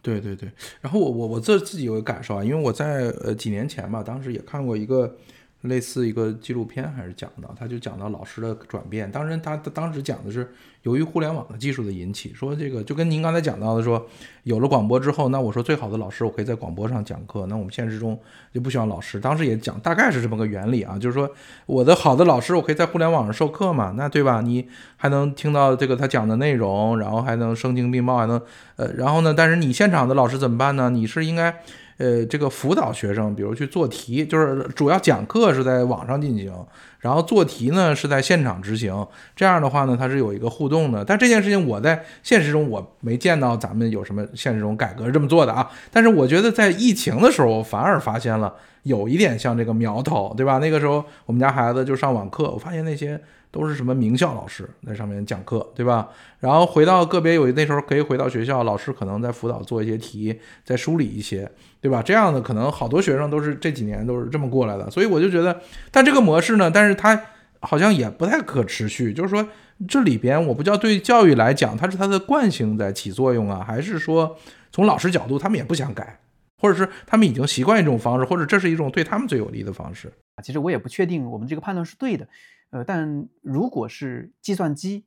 [0.00, 0.50] 对对对。
[0.80, 5.16] 然后我我我这自己有个感受啊，因为我在呃几年前吧，当时也看过一个。
[5.62, 9.10] 类似一个纪录片还是讲到，他就讲到老师的转变。
[9.10, 10.48] 当然，他当时讲的是
[10.82, 14.06] 由于互联网的技术的引起，说这个就跟您刚才讲到的说，
[14.44, 18.16] 有了广播之后，那我说最好的老师我可以在广播上讲课，那我们现实中
[18.54, 19.18] 就不需要老师。
[19.18, 21.28] 当时也讲大概是这么个原理啊，就是说
[21.66, 24.40] 我的好的老师我可以在互联网上授课嘛，那对吧？
[24.40, 28.40] 你还能听到这个他讲的内容，然后还能声情并茂，还能
[28.76, 30.88] 呃，然后呢，但是你现场的老师怎么办呢？
[30.88, 31.60] 你是应该。
[31.98, 36.52] 呃，这个辅导学生，比如去做题，就是主要讲课是在网上进行，
[37.00, 39.06] 然后做题呢是在现场执行。
[39.34, 41.04] 这样的话呢，它是有一个互动的。
[41.04, 45.68] 但这件事情我在现实中我没见到咱们有什么现实中改革是这么做的啊。
[45.92, 50.58] 但是我觉得在疫情的时候，反而发现了有一点像这个苗头，对吧？
[50.58, 53.20] 那个时候我们家孩子就上网课，我发现那些。
[53.50, 56.08] 都是什么名校老师在上面讲课，对吧？
[56.38, 62.02] 然后回到个别有那时候可以回到学校，老师可能在辅导做一些题，在梳理一些，对吧？
[62.02, 67.20] 这样的可能好多学生都是这几年都是这么过来的，所以我就觉得，但这个模式呢，但是它
[67.60, 69.12] 好像也不太可持续。
[69.12, 69.48] 就是说
[69.88, 74.36] 这里边我不知道对教育来讲，它是它的惯性在起作用啊，还是说
[74.70, 76.20] 从老师角度他们也不想改，
[76.58, 80.12] 或者是他们已经习惯一种方式，或者这是一种对他们最有利的方式
[80.44, 82.28] 其实我也不确定我们这个判断是对的。
[82.70, 85.04] 呃，但如果是计算机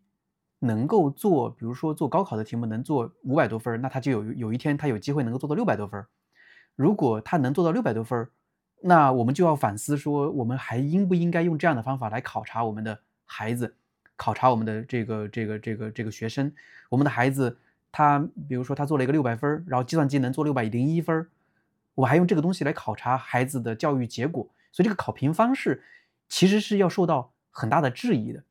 [0.60, 6.04] 能够做，比如说做高考的题目能做五百多分，那他就有有一天他有机会能够做到六百多分。
[6.76, 8.28] 如果他能做到六百多分，
[8.82, 13.76] 那我们就要反思说，我们还应不应该用这样的方法来考察我们的孩子，
[14.16, 16.52] 考察我们的这个这个这个这个学生。
[16.90, 17.60] 我们的孩子
[17.92, 18.20] 他
[18.50, 21.28] 比如说他做了一个六百分，然后计算机能做六百零一分，
[21.94, 25.84] 我还用这个东西来考察孩子的教育结果，所以这个考评方式
[26.28, 27.32] 其实是要受到。
[27.52, 28.44] 很大的质疑的，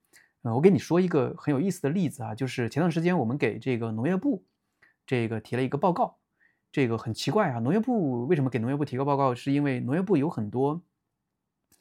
[0.42, 4.44] 呃，我给你说一个很有意思的例子啊，就是前段时间我们给这个农业部
[5.06, 6.18] 这个提了一个报告，
[6.70, 9.34] 这个很奇怪啊，农业部为什么给农业部提个报告？
[9.34, 10.80] 是因为农业部有很多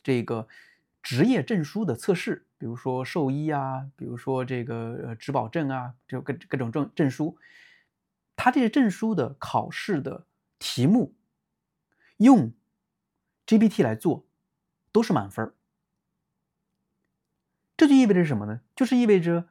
[0.02, 0.48] 这个
[1.04, 7.38] 职业证书的测试，比如说兽医啊，比如说这个呃质保证啊，就各各种证证书，
[8.36, 10.26] 他这些证书的考试的
[10.58, 11.14] 题目
[12.18, 12.52] 用
[13.46, 14.26] GPT 来做
[14.92, 15.54] 都是满分。
[17.80, 18.60] 这就意味着什么呢？
[18.76, 19.46] 就是意味着，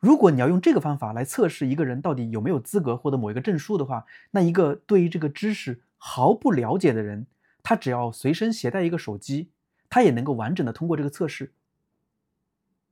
[0.00, 7.26] 如果你要用这个方法来测试一个人到底有没有资格获得某一个证书的话，那一个对于这个知识毫不了解的人，
[7.62, 9.48] 他只要随身携带一个手机，
[9.88, 11.54] 他也能够完整的通过这个测试，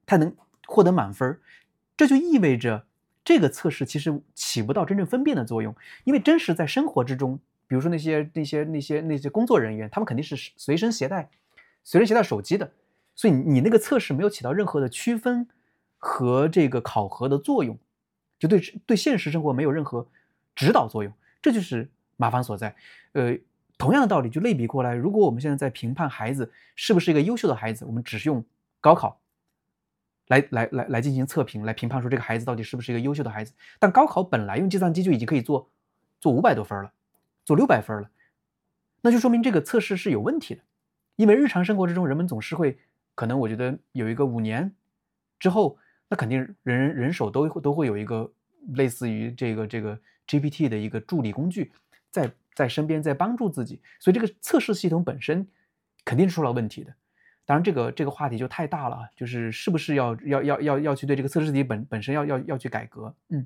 [0.07, 0.35] 他能
[0.67, 1.39] 获得满分。
[1.95, 2.87] 这就意味着
[3.23, 11.29] 这个测试其实起不到真正分辨的作用，因为真实在生活之中，比如说那些那些那些那些工作人员，他们肯定是随身携带
[11.85, 12.73] 随身携带手机的。
[13.19, 15.45] 所以你那个测试没有起到任何的区分
[15.97, 17.77] 和这个考核的作用，
[18.39, 20.07] 就对对现实生活没有任何
[20.55, 22.73] 指导作用，这就是麻烦所在。
[23.15, 23.37] 呃，
[23.77, 28.45] 同样的道理就类比过来，如果我们现在在评判孩子是不是一个优秀的孩子，我们只是用
[28.81, 29.21] 高考
[30.29, 33.53] 来来来来进行测评，来评判说这个孩子到底是不是一个优秀的孩子。
[33.81, 35.69] 但高考本来用计算机就已经可以做
[36.21, 36.93] 做五百多分了，
[37.45, 38.09] 做六百分了，
[39.01, 40.63] 那就说明这个测试是有问题的，
[41.17, 42.79] 因为日常生活之中人们总是会。
[43.19, 44.73] 可能我觉得有一个五年
[45.41, 45.77] 之后，
[46.09, 48.33] 那肯定人人人手都会都会有一个
[48.77, 51.73] 类似于这个这个 GPT 的一个助理工具，
[52.13, 55.45] 在在身边在帮助自己，所以这个测试系统本身
[56.05, 56.95] 肯定是出了问题的。
[57.45, 63.13] 当然，这个这个话题就太大了，就是是不是要要要要要去对这个测试题本本身要要要去改革？
[63.31, 63.45] 嗯，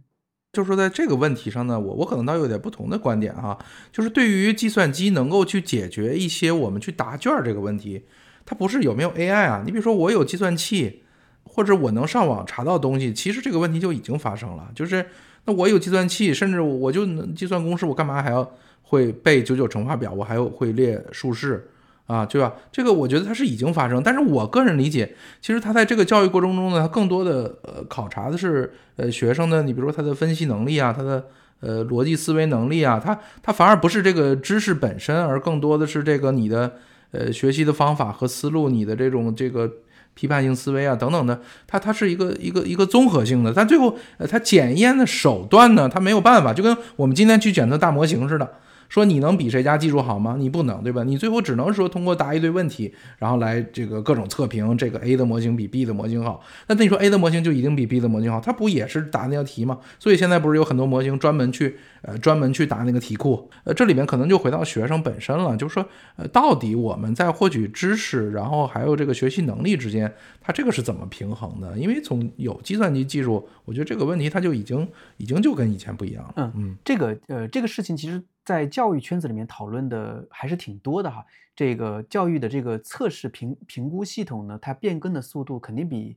[0.53, 3.59] 就是说在这个问题上呢，我我可能倒有点不同的观点哈，
[3.91, 8.05] 就是对于计算机能够去解决一些我们去答卷这个问题。
[8.45, 9.63] 它不是有没有 AI 啊？
[9.65, 11.03] 你比如说我有计算器，
[11.45, 14.69] 或者我能上网查到东西，其实这个问题就已经发生了。
[14.75, 15.07] 就是
[15.45, 18.51] 那我有计算器，甚至我就能计算公式，我干嘛还要
[18.83, 20.13] 会背九九乘法表？
[20.13, 21.69] 我还有会列竖式
[22.07, 22.53] 啊，对吧？
[22.71, 24.03] 这个我觉得它是已经发生。
[24.03, 31.25] 但是我个人理解，其实它在这个教育过程中呢，它更多的呃考察的是呃学生的，你比如说他的分析能力啊，他的
[31.61, 36.73] 呃逻辑思维能力啊，他他反而不是这个知识本身，而更多的是这个你的。
[37.13, 39.71] 呃，学习的方法和思路，你的这种这个
[40.15, 48.51] 批判性思维啊，等等的，它它是一个一个一个综合性的，但最后呃，它检验的手段呢，它没有办法，就跟我们今天去检测大模型似的。
[48.89, 50.37] 说你能比谁家技术好吗？
[50.39, 51.03] 你不能，对吧？
[51.03, 56.43] 你最后只能说通过答一堆问题，然后来这个各种测评，这个 A 的模型比 B 的模型好。
[56.67, 58.39] 那那你说 A 的模型就一定比 B 的模型好？
[58.39, 59.79] 它不也是答那道题吗？
[59.99, 63.51] 所以现在不是有很多模型专门去呃专门去答那个题库？
[63.65, 71.79] 呃，这里面可能就回到学生本身了，就是说呃，到底我们在获取知识，然后还有这个学习能力之间，它这个是怎么平衡的？
[71.79, 76.33] 因为从有计算机技术，我觉得这个问题它就已经已经就跟以前不一样了。
[76.37, 78.23] 嗯嗯，这个呃这个事情其实。
[78.45, 81.25] 在教育圈子里面讨论的还是挺多的哈。
[81.55, 86.17] 这个教育的这个测试评评估系统呢，它变更的速度肯定比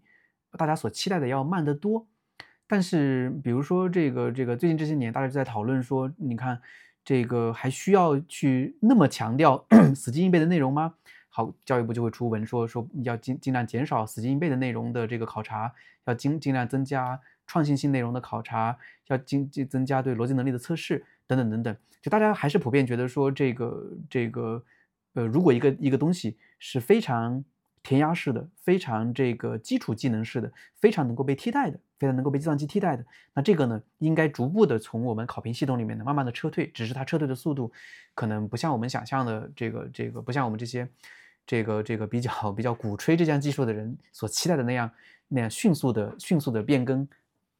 [0.58, 2.08] 大家所期待的要慢得多。
[2.68, 6.60] 但是，比如说这个这个最近这些年，大家就在讨论说，你看
[7.04, 10.96] 这个还需要去那么强调 死记硬背的内容吗？
[11.30, 15.72] 好，教育部就会出文说说要尽尽量减少死记硬背的内容的这个考察，
[16.06, 21.76] 要尽尽量增加创新性内容的考察，要尽尽增加对逻辑能力的测试等等等等。
[22.02, 24.64] 就大家还是普遍觉得说这个这个
[25.14, 27.44] 呃，如果一个一个东西是非常
[27.86, 31.80] 填鸭式的，非常这个基础技能式的，非常能够被替代的。
[31.98, 37.72] 非常能够被计算机替代的，那这个呢，应该逐步的从我们考评系统里面呢，慢慢的撤退，只是它撤退的速度，
[38.14, 40.86] 可能不像我们想象的这个这个，不像我们这些
[41.48, 44.92] 这个这个比较比较鼓吹这项技术的人所期待的那样
[45.30, 47.08] 那样迅速的迅速的变更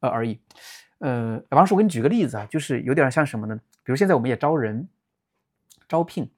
[0.02, 0.38] 呃而已。
[0.98, 3.56] 呃，王师，我给你举个例子啊，就是有点像什么呢？
[3.86, 4.86] 比如现在我们也招人
[5.88, 6.30] 招聘，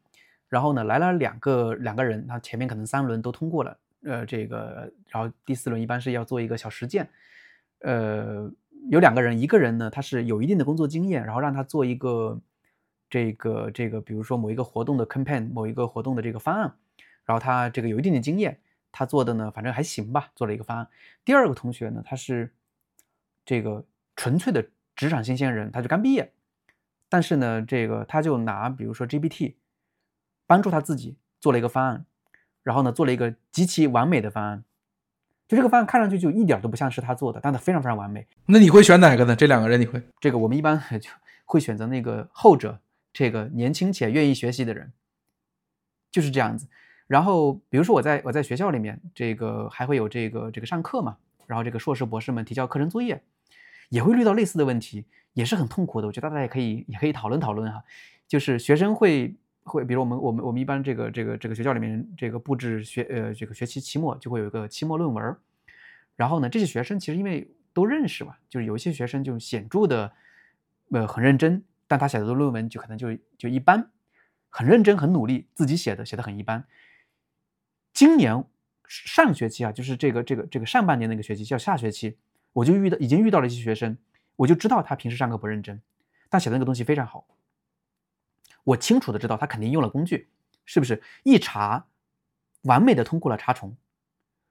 [0.49, 7.09] 然后呢来了两个两个人，他前面可能三轮都通过了，呃，这个然后第四轮一般是要做一个小实践。
[7.81, 8.51] 呃，
[8.89, 12.39] 有两个人，一个人呢，他是有一定的工作经验，然后让他做一个
[13.09, 16.73] 这个这个，比如说某一个活动的 campaign，某一个活动的这个方案，
[17.23, 18.59] 然后他这个有一定的经验，
[18.91, 20.87] 他做的呢，反正还行吧，做了一个方案。
[21.23, 22.51] 第二个同学呢，他是
[23.45, 26.31] 这个纯粹的职场新鲜人，他就刚毕业，
[27.09, 29.53] 但是呢，这个他就拿比如说 GPT
[30.47, 32.05] 帮助他自己做了一个方案，
[32.63, 34.63] 然后呢，做了一个极其完美的方案。
[35.47, 38.25] 就这个方案看上去就一点都不像是他做的，但他非常非常完美。
[38.47, 39.35] 那你会选哪个呢？
[39.35, 40.01] 这两个人你会？
[40.19, 41.09] 这个我们一般 就
[41.45, 42.79] 会选择那个后者，
[43.13, 44.91] 这个年轻且愿意学习的人，
[46.11, 46.67] 就是这样子。
[47.07, 53.23] 然后比如说我在我在学校里面，这个还会有这个这个上课嘛，然后这个硕士博士们提交课程作业，
[53.87, 56.07] 也会遇到类似的问题，也是很痛苦的。
[56.07, 57.81] 我觉得大家也可以也可以讨论讨论哈，
[58.27, 59.33] 就是学生会。
[59.67, 65.35] 会，比如我们我们我们一般这个这个这个学校里面这个布置学呃这个学期期末就会有一个期末论文，
[66.15, 70.11] 然后呢这些学生其实因为都认识嘛，就是有一些学生就显著的
[70.91, 73.91] 呃很认真，但他写的论文就可能就就一般，
[74.49, 76.65] 很认真很努力，自己写的写的很一般。
[77.93, 78.43] 今年
[78.87, 82.17] 上学期啊，就是这个这个这个上半年那个学期叫下学期，
[82.53, 83.97] 我就遇到已经遇到了一些学生，
[84.37, 85.81] 我就知道他平时上课不认真，
[86.29, 87.27] 但写的那个东西非常好。
[88.67, 90.27] 我清楚的知道他肯定用了工具，
[90.65, 91.85] 是不是一查，
[92.63, 93.77] 完美的通过了查重？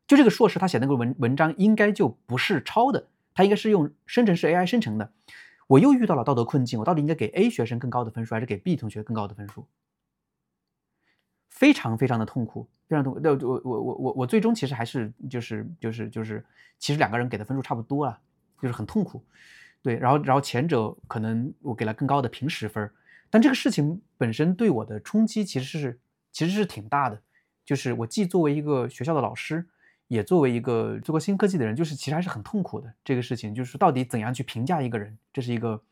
[0.06, 5.12] 就这个硕士他写那个文文章应该就不是抄的，他应该是用生成式 AI 生成的。
[5.66, 9.66] 我又遇到了道德困境，我到底应该给 A 学生更高的分数，还是给 B 同学更高的分数？
[11.50, 13.20] 非常非常的痛苦，非常痛苦。
[13.20, 16.42] 那我我我我我最终其实还是就是就是就是，
[16.78, 18.18] 其实两个人给的分数差不多啊，
[18.62, 19.22] 就是很痛苦。
[19.82, 22.90] 对，然后然后前者可能我给了更高的平时分。
[23.30, 25.98] 但这个事情本身对我的冲击其实是
[26.32, 27.20] 其实是挺大的，
[27.64, 29.66] 就是我既作为一个学校的老师，
[30.08, 32.92] 也作为一个做过新科技的人，就是其实还是很痛苦的。
[33.04, 35.82] 这个事情就是到底怎样去评价一个人，这是一个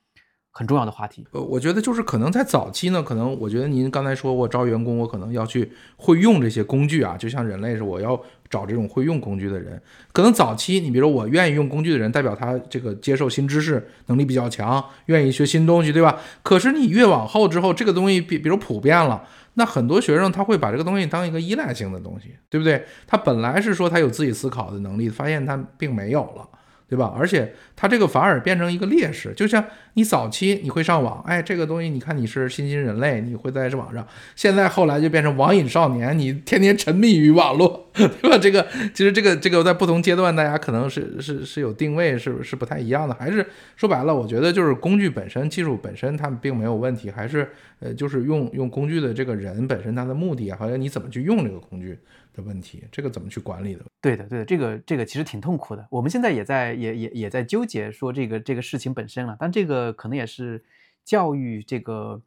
[0.55, 1.27] 很重要的话题。
[1.33, 8.19] 呃，我觉得就是可能在早期呢，可能我觉得您刚才说我招员工，我可能要去会用这些工具啊，就像人类是我要。
[8.51, 16.21] 找这种会用工具的人，可能早期你比如说我愿意用工具的人，代表他这个接受新知识能力比较强，愿意学新东西，对吧？
[16.45, 22.85] 可是你越往后之后，这个东西比比如普遍了，那很多学生他会把这个东西当一个依赖性的东西，对不对？
[23.09, 26.49] 他本来是说他有自己思考的能力，发现他并没有了。
[26.95, 27.13] 对吧？
[27.19, 38.39] 而且它这个反而变成一个劣势，就像你早期你会上网，哎，这个东西你看你是新兴人类，你会在这网上，现在后来就变成网瘾少年，你天天沉迷于网络， 对吧？
[38.39, 43.15] 这个其实这个这个在不同阶段，大家可能是是是有定位，是是不太一样的。
[43.17, 47.49] 还是说白了，我觉得就是工具本身、技术本身它并没有问题，还是
[47.81, 51.99] 呃就是用用工具的这个人本身他的目的啊，还有你怎么去用这个工具。
[52.35, 53.85] 的问题，这个怎么去管理的？
[54.01, 55.87] 对的，对的，这个这个其实挺痛苦的。
[55.91, 60.63] 我们现在也在也也也在纠结说这个这个事情本身了，但这个可能也是
[61.05, 62.21] 教育这个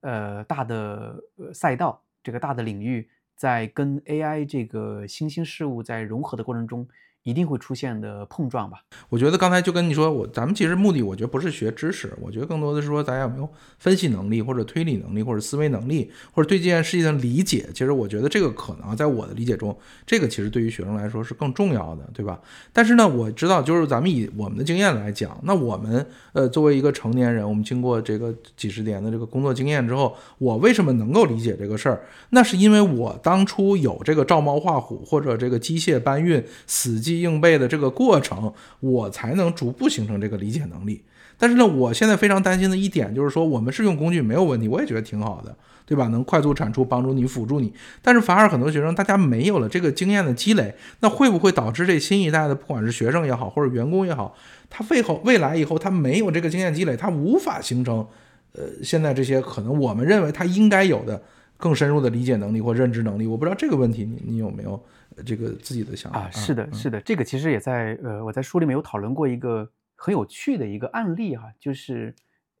[0.00, 1.22] 呃大的
[1.54, 6.88] 赛道，这个大的领域，在跟 AI 这个新兴事物在融合的过程中。
[7.24, 8.78] 一定会出现的碰撞吧？
[9.10, 17.68] 我觉得刚才就跟你说，我咱们其实目的，我觉得不是学知识，我觉得更多的是说，咱有没有分析能力，或者推理能力，或者思维能力，或者对这件事情的理解。
[17.74, 22.40] 其实我觉得这个可能在我的理解中，这个其实对于学生来说是更重要的，对吧？
[22.72, 32.00] 但是呢，我知道，就是咱们以我们的经验来讲，那我们呃作为一个成年人，我们经过这个几十年的这个工作经验之后，我为什么能够理解这个事儿？
[32.30, 37.09] 那是因为我当初有这个照猫画虎，或者这个机械搬运死记。
[37.18, 41.02] 应背的这个过程，我才能逐步形成这个理解能力。
[41.36, 45.56] 但是呢，我现在非常担心的一点就是说，我们是用工具没有问题，我也觉得挺好的，
[45.86, 46.06] 对吧？
[46.08, 47.72] 能快速产出，帮助你，辅助你。
[48.02, 54.36] 但是反而很多学生，大家没有了这个经验的积累，那会不会导致这新一代的，不管是学生也好，或者员工也好，
[54.68, 58.06] 他未后未来以后他没有这个经验积累，他无法形成
[58.52, 61.22] 呃，现在这些可能我们认为他应该有的
[61.60, 63.26] 更深入的理解能力或认知能力。
[63.26, 64.82] 我不知道这个问题你你有没有
[65.24, 66.30] 这个自己的想法啊？
[66.30, 72.14] 是的，是的，这个其实也在呃我在书里面有讨论过一个很有趣的一个案例哈，就是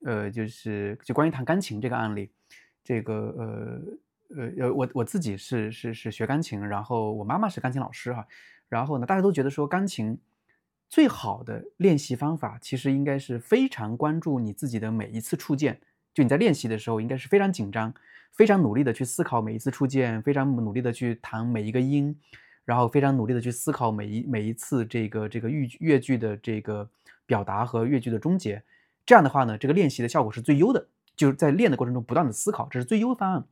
[0.04, 2.30] 呃就是就关于弹钢琴这个案例，
[2.84, 3.80] 这个呃。
[4.32, 8.24] 呃呃，我我自己是是是学钢琴，然后我妈妈是钢琴老师哈，
[8.68, 10.16] 然后呢，大家都觉得说钢琴
[10.88, 15.80] 最好的练习方法，其实应该是非常关注你自己的每一次触键，
[16.14, 17.92] 就你在练习的时候，应该是非常紧张，
[18.32, 22.18] 非常努力的去思考每一次触键，非常努力的去弹每一个音，
[22.64, 26.88] 然后非常努力的去思考每一每一次这个这个乐乐句的这个
[27.26, 28.62] 表达和乐句的终结，
[29.04, 33.46] 这样的话呢，这个练习的效果是最优的，就是在练的过程中不断的思考，这是最优方案。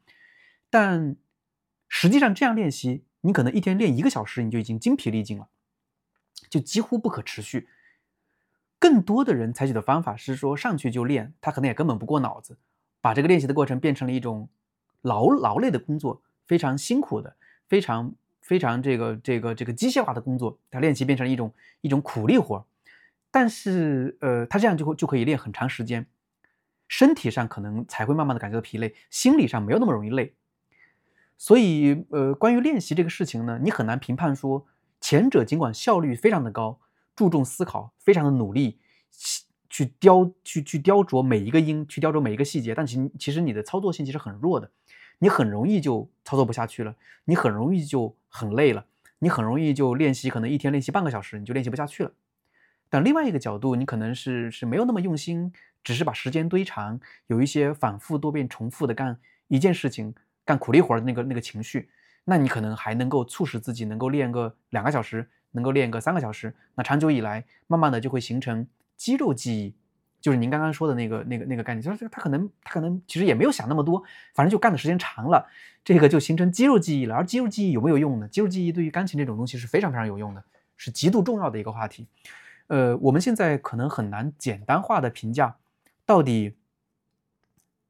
[0.70, 1.16] 但
[1.88, 5.48] 实际上，这样练习，你可能一天练一个小时，你就已经精疲力尽了，
[6.48, 7.68] 就几乎不可持续。
[8.78, 12.58] 更多的人采取的方法是说，上去就练，他可能也根本不过脑子，
[13.00, 14.48] 把这个练习的过程变成了一种
[15.02, 17.36] 劳劳累的工作，非常辛苦的，
[17.68, 22.66] 非常非常这个这个这个机械化的工作，他练习变成一种一种苦力活。
[23.30, 26.06] 但是，呃，他这样就会就可以练很长时间，
[26.88, 30.34] 身体上可能才会慢慢的感觉到疲累，心理上没有那么容易累。
[31.36, 34.66] 所以，呃，关于练习这个事情呢，你很难评判说
[35.00, 36.80] 前者尽管效率非常的高，
[37.14, 38.78] 注重思考，非常的努力，
[39.68, 44.70] 去雕去去雕琢每一个音，去雕琢每一个细节，但其其实你的操作性其实很弱的，
[45.18, 46.94] 你很容易就操作不下去了，
[47.24, 48.84] 你很容易就很累了，
[49.18, 52.12] 你很容易就练习可能一天练习半个小时你就练习不下去了。
[52.88, 55.52] 但另外一个角度，你可能是是没有那么用心，
[55.84, 60.14] 只是把时间堆长，有一些反复多变重复的干一件事情。
[60.44, 61.90] 干苦力活的那个那个情绪，
[62.24, 66.54] 那你可能还能够促使自己能够练个两个小时，能够练个三个小时。
[66.74, 68.66] 那长久以来，慢慢的就会形成
[68.96, 69.74] 肌肉记忆，
[70.20, 74.02] 就是您刚刚说的那个那个那个概念，就是他可能他可能其实也没有想那么多，
[74.34, 75.46] 反正就干的时间长了，
[75.84, 77.14] 这个就形成肌肉记忆了。
[77.14, 78.28] 而肌肉记忆有没有用呢？
[78.28, 80.42] 肌肉记忆对于钢琴这种东西是非常非常有用的，
[80.76, 82.06] 是极度重要的一个话题。
[82.66, 85.56] 呃，我们现在可能很难简单化的评价，
[86.04, 86.56] 到底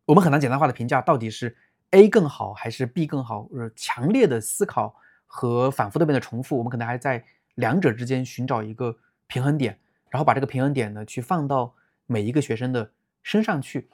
[0.04, 1.56] 我们很难简单化的评价到底是。
[1.92, 3.48] A 更好还是 B 更好？
[3.50, 4.94] 呃，强烈的思考
[5.26, 7.24] 和反复多遍的重复，我们可能还在
[7.54, 8.94] 两者之间寻找一个
[9.26, 9.78] 平衡点，
[10.10, 11.74] 然后把这个平衡点呢，去放到
[12.08, 12.90] 每一个学生的
[13.22, 13.88] 身上去。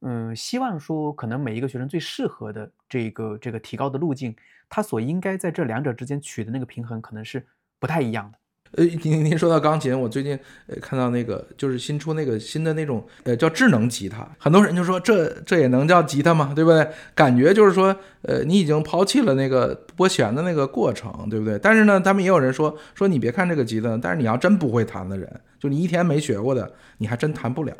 [0.00, 4.36] 嗯，希望说可能每一个学生最适合的这个这个提高的路径，
[4.68, 7.46] 他所应该在这两者之间取的那个平衡，可能是
[7.78, 8.38] 不太一样的。
[8.74, 16.52] 呃，您您说到钢琴，我最近呃看到那个就是新出那个新的那种呃叫智能吉他，很多人就说这这也能叫吉他吗？
[16.54, 16.88] 对不对？
[17.14, 21.58] 感觉就是说呃你已经抛弃了那个拨弦的那个过程，对不对？
[21.58, 25.28] 但是呢，他们也有人说说你别看这个吉他，但是你要真不会弹的人，
[25.60, 27.74] 就你一天没学过的，你还真弹不了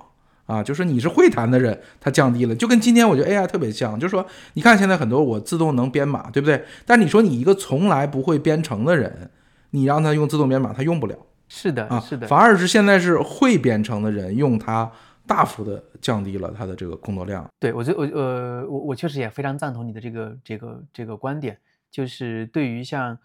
[0.45, 0.63] 啊。
[0.63, 6.63] 就是你是会弹的人，它降低了，就跟今天我觉得 AI 特别像，就是说你看现在很多我自动能编码，对不对？
[6.85, 9.31] 但你说你一个从来不会编程的人。
[9.73, 11.19] 你让他用自动编码，他用不了。
[11.49, 14.91] 是的，啊，是的，反而是现在是会编程的人用它，
[15.27, 17.47] 大幅的降低了他的这个工作量。
[17.59, 21.59] 对我，觉我呃，我我确实也非常赞同你的这个这个这个观点，
[21.91, 23.19] 就是对于像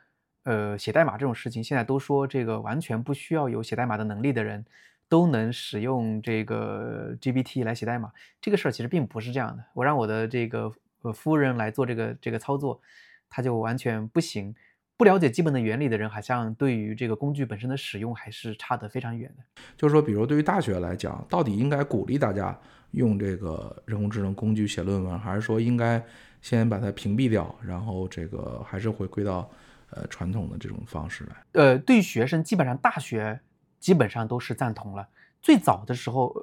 [0.44, 4.66] 呃写代码这种事情，现在都说这个完全不需要有写代码的能力的人
[5.08, 9.64] 都能使用这个 GPT 来写代码，这个事儿其实并不是这样的。
[9.74, 10.70] 我让我的这个
[11.02, 12.82] 呃夫人来做这个这个操作，
[13.30, 14.54] 他就完全不行。
[14.98, 19.44] 不了解基本的原理的人，好像对于这个工具本身的使用还是差得非常远的。
[19.78, 22.60] 就是说，比如对于大学来讲，到底应该鼓励大家
[22.92, 26.04] 用这个人工智能工具写论文，还是说应该
[26.42, 29.48] 先把它屏蔽掉，然后这个还是回归到
[29.92, 31.36] 呃传统的这种方式来？
[31.52, 33.40] 呃，对于学生，基本上大学
[33.80, 35.08] 基本上都是赞同了。
[35.44, 36.36] 最早的时候，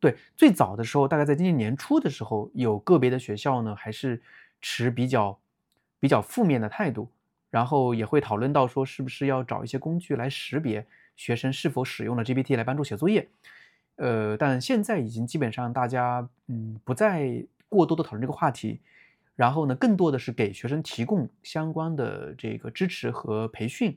[0.00, 4.22] 对最早的时候，大概在今年年初的时候，有个别的学校呢，还是
[4.62, 5.38] 持比较
[5.98, 7.06] 比较负面的态度。
[7.50, 10.86] 然后也会讨论到说，是不是要找一些工具来识别
[11.16, 13.28] 学生是否使用了 GPT 来帮助写作业？
[13.96, 18.78] 呃，但现在已经基本上大家嗯不再过多的讨论这个话题，
[19.34, 23.96] 然后呢，更多的是给学生提供相关的这个支持和培训，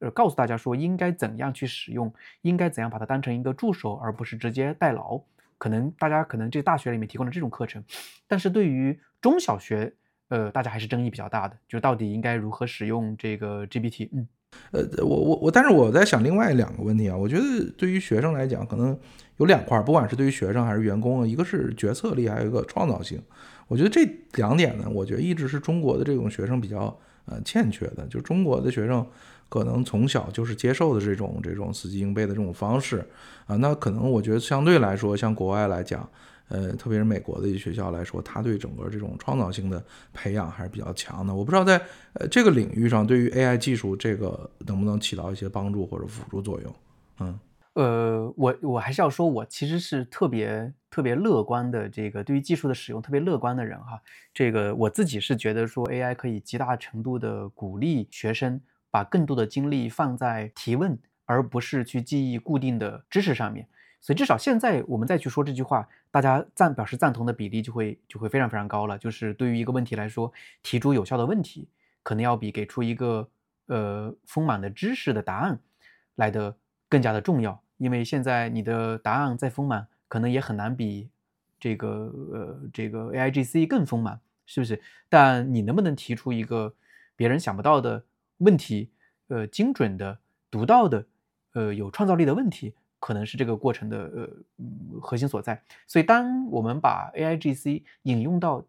[0.00, 5.18] 呃，告诉大家说应该怎样去使用，应该怎样把它当成一个助手，而不是直接代劳。
[5.56, 7.82] 可能大家可能这大学里面提供了这种课程，
[8.28, 9.94] 但是对于中小学。
[10.30, 14.08] 呃，大家还是争议比较大的，就到底应该如何使用这个 GPT？
[14.12, 14.28] 嗯，
[14.70, 17.16] 呃，我我我，但是我在想另外两个问题啊。
[17.16, 17.42] 我觉得
[17.76, 18.96] 对于学生来讲，可能
[19.38, 23.20] 有两块，不管是对于学生还是员工啊，一个是决策力，还有一个创造性。
[23.66, 28.06] 我觉得这两点呢，我觉得一直是中国的这种学生比较呃欠缺的。
[28.06, 29.04] 就中国的学生
[29.48, 33.04] 可能从小就是接受的这种这种死记硬背的这种方式
[33.46, 36.08] 啊，那可能我觉得相对来说，像国外来讲。
[36.50, 39.82] 呃，特别是美国的一些学校来说，它对整个这种创造性的
[40.12, 41.34] 培养还是比较强的。
[41.34, 41.80] 我不知道在
[42.14, 46.74] 呃这个领域上，对于 AI 技术这个能不能起到一些帮助或者辅助作用？
[47.20, 47.40] 嗯。
[47.74, 54.02] 呃，我我还是要说，我其实是特别特别乐观的，这个对于技术的使用特别乐观的人哈。
[54.34, 63.68] 这个我自己是觉得说，AI 可以极大程度的鼓励学生把更多的精力放在提问，而不是去记忆固定的知识上面。
[64.00, 68.98] 所以至少现在我们再去说这句话，大家赞表示赞同的比例就会就会非常非常高了。
[68.98, 70.32] 就是对于一个问题来说，
[70.62, 71.68] 提出有效的问题，
[72.02, 73.28] 可能要比给出一个
[73.66, 75.60] 呃丰满的知识的答案
[76.16, 76.56] 来的。
[76.90, 81.08] 更加的重要，因为现在你的答案再丰满，可能也很难比
[81.60, 84.82] 这个呃这个 A I G C 更丰满，是不是？
[85.08, 86.74] 但你能不能提出一个
[87.14, 88.02] 别人想不到的
[88.38, 88.90] 问题，
[89.28, 90.18] 呃，精准的、
[90.50, 91.06] 独到的、
[91.52, 95.60] 呃，有创造力的问题，可能是这个过程的呃核心所在。
[95.88, 98.64] 所以，当我们把 A I G C 引用到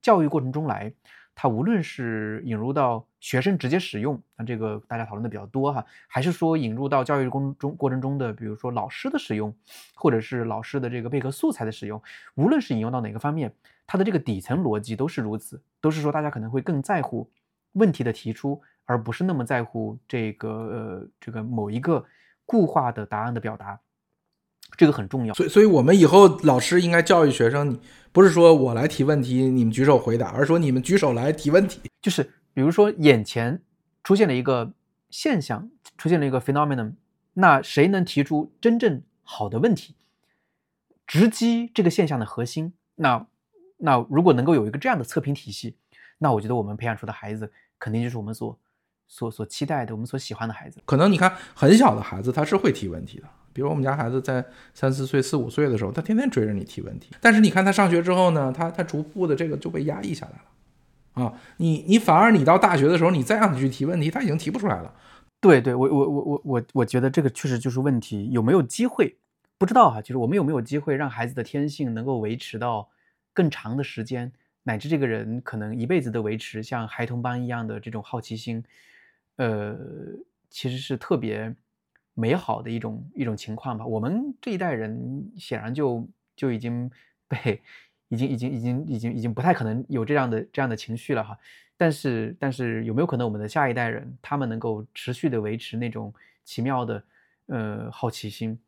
[0.00, 0.92] 教育过程中来，
[1.34, 9.54] 它无论是引入到学生直接使用，那这个大家讨论的比较多哈，还是说引入到教育工中过程中的，比如说老师的使用，
[9.94, 12.00] 或者是老师的这个备课素材的使用，
[12.34, 13.52] 无论是引用到哪个方面，
[13.86, 17.30] 它的这个底层逻辑都是如此，都是说大家可能会更在乎
[17.72, 22.04] 问题的提出，而不是那么在乎这个呃这个某一个
[22.50, 23.78] 固化的答案的表达。
[24.76, 27.80] 这个很重要，所以，所以我们以后老师应该教育学生，你
[28.10, 31.80] 不是说我来提问题，你们举手回答，而是说你们举手来提问题。
[32.02, 33.62] 就是，比如说眼前
[34.02, 34.72] 出现了一个
[35.10, 36.94] 现象，出现了一个 phenomenon，
[37.34, 39.94] 那谁能提出真正好的问题，
[41.06, 42.72] 直击这个现象的核心？
[42.96, 43.28] 那，
[43.78, 45.76] 那如果能够有一个这样的测评体系，
[46.18, 48.58] 那我觉得我们培养出的孩子，肯定就是我们所
[49.10, 50.80] 所所期待的，我们所喜欢的孩子。
[50.86, 53.24] 可能你看很小的孩子，他是会提问题的。
[53.52, 54.42] 比如我们家孩子在
[54.72, 57.10] 三四岁、四五岁的时候，他天天追着你提问题。
[57.20, 61.34] 但是你看他上学之后呢，他他逐步的这个就被压抑下来了啊。
[61.56, 64.94] 你你反而你到大学的时候，你再让他去提问题，他已经提不出来了。
[65.40, 68.30] 对对，我我我我我我觉得这个确实就是问题。
[68.30, 69.16] 有没有机会？
[69.58, 70.00] 不知道哈。
[70.00, 72.88] 就是我们有没有机会让孩子的天性能够维持到
[73.34, 74.30] 更长的时间，
[74.62, 78.62] 乃至这个人可能一辈子的维持像孩童般一样的这种好奇心，
[79.40, 79.76] 呃，
[80.48, 81.54] 其实是特别。
[82.12, 83.86] 美好的一种一种情况吧。
[83.86, 86.90] 我们这一代人显然就就已经
[87.26, 87.62] 被
[88.08, 91.38] 已经已经已经已经已经不太可能有这样的这样的情绪了哈。
[91.78, 96.12] 但是但是有没有可能我们的下一代人他们能够持续的维持那种
[96.44, 97.02] 奇妙的
[97.46, 98.58] 呃好奇心，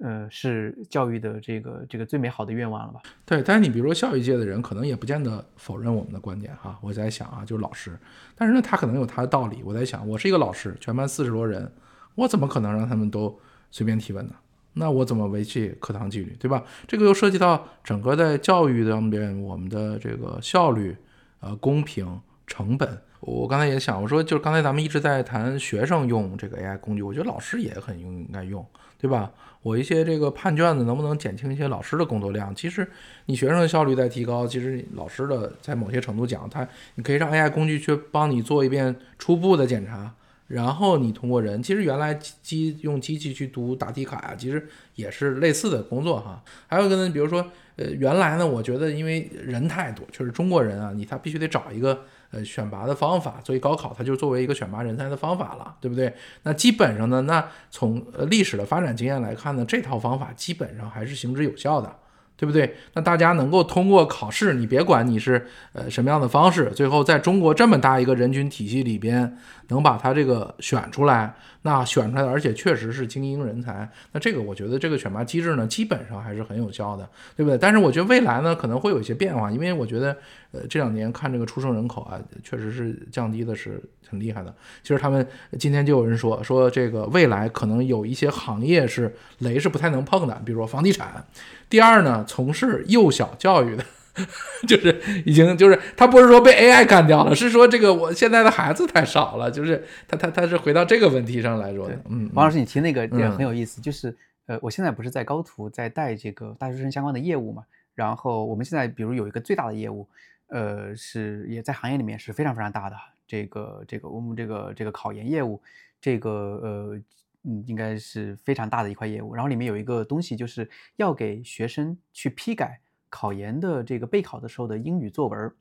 [0.00, 3.00] 呃是教育的这个这个最美好的愿望了吧？
[3.24, 6.78] 对，但是你比如说教育界的人可能也不见得否认我们的观点哈。
[6.80, 7.98] 我在想啊，就是老师，
[8.34, 9.62] 但是呢他可能有他的道理。
[9.62, 11.70] 我在想，我是一个老师，全班四十多人。
[12.16, 13.38] 我怎么可能让他们都
[13.70, 14.34] 随便提问呢？
[14.72, 16.64] 那我怎么维系课堂纪律，对吧？
[16.86, 20.96] 这个又涉及到整个在教育上面我们的这个效率、
[21.40, 23.00] 呃公平、成本。
[23.20, 28.64] 我刚才也想，我说就是刚才咱们一直在谈学生用这个 AI 工具，我觉得老师也很应该用，
[28.98, 29.30] 对吧？
[29.62, 32.54] 我一些这个判卷子能不能减轻一些老师的工作量？
[32.54, 32.88] 其实
[33.26, 40.14] 你学生的效率在提高，其实老师的在某些程度讲，他你可以让 AI 工具去帮你做一遍初步的检查。
[40.46, 44.66] 然后你通过人，其实原来机用机器去读答题卡呀，其实
[44.96, 46.42] 也是类似的工作哈。
[46.66, 47.46] 还有一个呢，比如说，
[47.76, 56.14] 呃，原来呢，我觉得因为人太多，就是中国人啊，你他必须得找一个呃选拔的方法，所以高考它就作为一个选拔人才的方法了，对不对？
[56.42, 61.96] 那基本上呢，那从历史的发展经验来看呢，这套方法基本上还是行之有效的。
[62.36, 62.74] 对不对？
[62.94, 69.36] 那大家能够通过考试，你别管你是呃什么样的方式，最后在中国这么大一个人群体系里边，
[69.70, 77.56] 能把它这个选出来，那选出来而且确实是精英人才，那这个我觉得这个选拔机制呢，基本上还是很有效的，对不对？
[77.56, 80.16] 但是我觉得未来呢，可能会有一些变化，因为我觉得
[80.52, 84.54] 呃这两年看这个出生人口啊，确实是降低的是很厉害的。
[84.82, 85.26] 其实他们
[85.58, 91.24] 今天就有人说说这个未来可能有一些行业是雷是不太能碰的，比如说房地产。
[91.68, 93.84] 第二呢，从事幼小教育的，
[94.66, 101.98] 就是已经就是他不是说被 AI 干掉了，是说这个我现在的孩子太少了，就是他他他是回到这个问题上来说的。
[102.08, 104.16] 嗯，王老师，你提那个也很有意思，就是
[104.46, 107.64] 呃，我现在不是在高途在带这个大学生相关的业务嘛，
[107.94, 110.08] 然后我们现在比如有一个最大的业务，
[110.48, 112.96] 呃，是也在行业里面是非常非常大的，
[113.26, 115.60] 这个这个我们这个这个考研业务，
[116.00, 117.00] 这个呃。
[117.42, 119.34] 嗯，应该是非常大的一块业务。
[119.34, 122.78] 然后里面有一个东西，就是要给学生去批改
[123.10, 125.52] 考研的这个备考的时候的英语作文。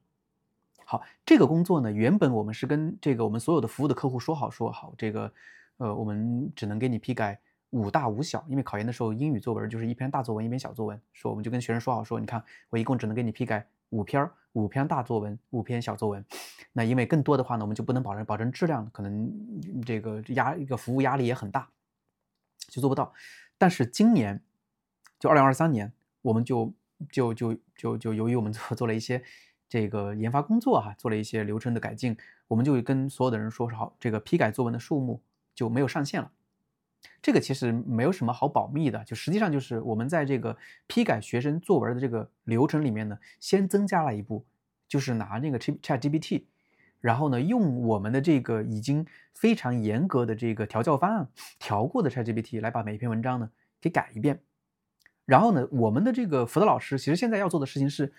[0.85, 5.31] 好，这个工作呢，原本我们是跟这个我们所有的服务的客户说好，说好这个，
[5.77, 7.39] 呃，我们只能给你批改
[7.69, 16.25] 五大五小，因为考研的时候英语作文就是一篇大作文一篇小作文，说我们就跟学生说好说，你看我一共只能给你批改五篇，五篇大作文，五篇小作文。
[16.73, 19.31] 那因为更多的话呢，我们就不能保证保证质量，可能
[19.85, 21.69] 这个压一个服务压力也很大，
[22.67, 23.13] 就做不到。
[23.59, 24.41] 但是今年
[25.19, 25.93] 就二零二三年，
[26.23, 26.73] 我们就
[27.11, 29.23] 就就就就由于我们做 做了一些
[29.67, 35.21] 这个研发工作哈，做了一些流程的改进，我们就跟所有的人说是好，这个批改作文的数目
[35.53, 36.31] 就没有上限了。
[37.21, 44.45] 这个其实没有什么好保密的，就实际上就是我们在这个批改学生作文的这个流程里面呢，先增加了一步，
[44.87, 46.43] 就是拿那个 Chat GPT，
[46.99, 54.41] 然后呢用我们的这个已经非常严格的这个调教方案调过的 Chat GPT 来把每一篇文章呢给改一遍，
[55.29, 58.11] 然后呢我们的这个辅导老师其实现在要做的事情是，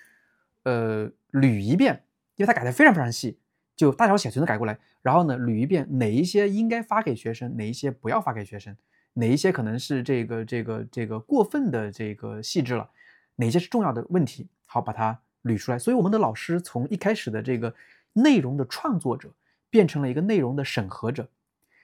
[0.63, 2.05] 呃捋一遍，
[2.37, 3.37] 因为他改的非常非常细。
[3.75, 8.77] 就大小写全都改过来，然后呢捋一遍哪一些应该发给学生，哪一些不要发给学生，
[9.15, 12.89] 哪一些可能是这个这个这个过分的这个细致了，
[13.37, 15.79] 哪些是重要的问题，好把它捋出来。
[15.79, 17.75] 所以我们的老师从一开始的这个
[18.13, 19.31] 内容的创作者，
[19.71, 21.27] 变成了一个内容的审核者。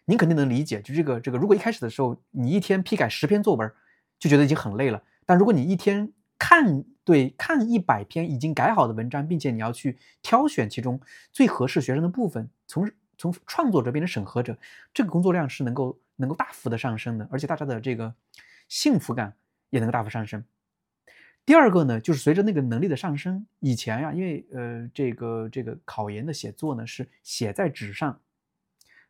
[0.04, 3.72] 您肯定能理解，就这个这个，如果一开始的时候你一天批改十篇作文，
[4.18, 6.84] 就觉得已经很累了，但如果你一天看。
[7.06, 11.00] 对，看一百篇已经改好的文章，并且你要去挑选其中
[11.30, 14.58] 最合适学生的部分，从从创作者变成审核者，
[14.92, 18.12] 这个工作量是能够能够大幅的上升的，而且大家的这个
[18.68, 19.32] 幸福感
[19.70, 20.44] 也能够大幅上升。
[21.44, 28.20] 第二个呢，就是随着那个能力的上升，以前呀，因为呃这个这个考研的写作呢是写在纸上，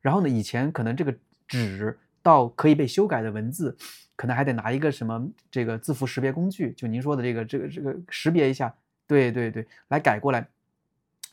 [0.03, 1.17] 然后呢以前可能这个
[1.49, 1.99] 纸。
[2.23, 3.77] 到可以被修改的文字，
[4.17, 8.75] 可能还得拿一个什么这个字符识别工具，就您说的这个这个这个识别一下，
[9.07, 10.49] 对对对，来改过来。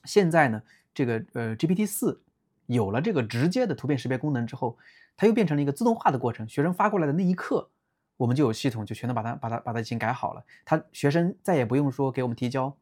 [0.04, 0.62] 现在呢，
[0.94, 2.22] 这个呃 GPT 四
[2.66, 4.78] 有了这个直接的图片识别功能之后，
[5.16, 6.48] 它又变成了一个自动化的过程。
[6.48, 7.70] 学生发过来的那一刻，
[8.18, 10.44] 我们就有系统就全都把它把它把它已经改好了。
[10.66, 12.76] 他学生再也不用说给我们提交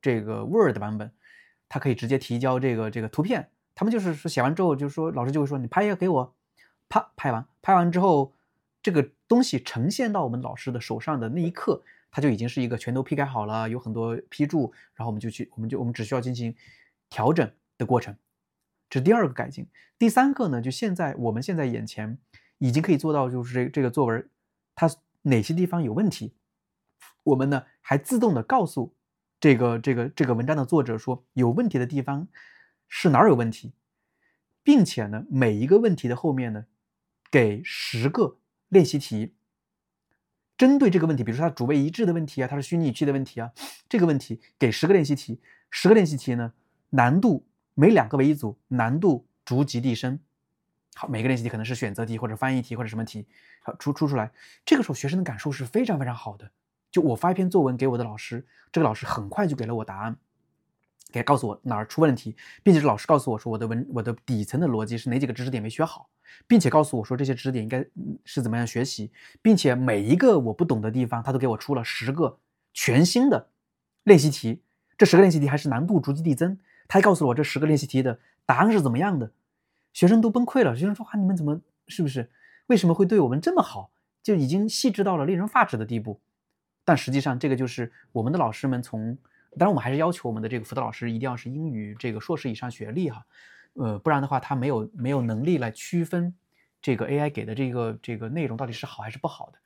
[0.00, 1.12] 这个 Word 版本，
[1.68, 3.50] 他可以直接提交这个这个图片。
[3.74, 6.34] 他们就是说写完之后，就说老师就会说你拍一个给我。
[6.88, 8.32] 啪，拍完，拍完之后，
[8.86, 16.54] 这个东西呈现到我们老师的手上的那一刻，它就已经是一个全都批改好了，有很多批注，然后我们就去，我们就我们只需要进行
[17.08, 18.16] 调整的过程。
[18.88, 19.66] 这是第二个改进。
[19.98, 22.16] 第三个呢，就现在我们现在眼前
[22.58, 24.30] 已经可以做到，就是这这个作文
[24.76, 24.88] 它
[25.22, 26.32] 哪些地方有问题，
[27.24, 28.94] 我们呢还自动的告诉
[29.40, 32.28] 这个这个这个文章的作者说有问题的地方
[32.86, 33.72] 是哪儿有问题，
[34.62, 36.66] 并且呢每一个问题的后面呢。
[37.28, 39.34] 给十个练习题，
[40.56, 43.52] 针对这个问题，比如说它主谓一致的问题啊，它是虚拟语气的问题啊，
[43.88, 45.40] 这个问题给十个练习题，
[45.70, 46.52] 十个练习题呢，
[46.90, 50.18] 难度每两个为一组，难度逐级递升。
[50.94, 53.26] 好，每个练习题可能是选择题或者翻译题或者什么题，
[53.62, 54.32] 好出出出来，
[54.64, 56.50] 这个时候学生的感受是非常非常好的。
[56.90, 60.16] 就我发一篇作文给我的老师，这个老师很快就给了我答案。
[61.12, 66.08] 给告诉我哪儿出问题，并且是老师告诉我说我的文我的底层的逻辑是哪几个知识点没学好，
[66.46, 67.84] 并且告诉我说这些知识点应该
[68.24, 69.10] 是怎么样学习，
[69.42, 72.38] 并且每一个我不懂的地方，他都给我出了十个
[72.72, 73.48] 全新的
[74.04, 74.60] 练习题，
[74.96, 76.58] 这十个练习题还是难度逐级递增，
[76.88, 79.30] 他还告诉我这十个练习题的答案是怎么样的，
[79.92, 82.30] 学生都崩溃了，学生说啊你们怎么是不是
[82.66, 83.90] 为什么会对我们这么好，
[84.22, 86.20] 就已经细致到了令人发指的地步，
[86.84, 89.16] 但实际上这个就是我们的老师们从。
[89.58, 93.24] 当然，我们还是要求我们的这个辅导老师一定要是英语这个硕士以上学历哈，
[93.78, 96.34] 呃，不然的话他没有没有能力来区分
[96.82, 99.58] 这个 AI 给的这个这个内容到底是好还是不好的。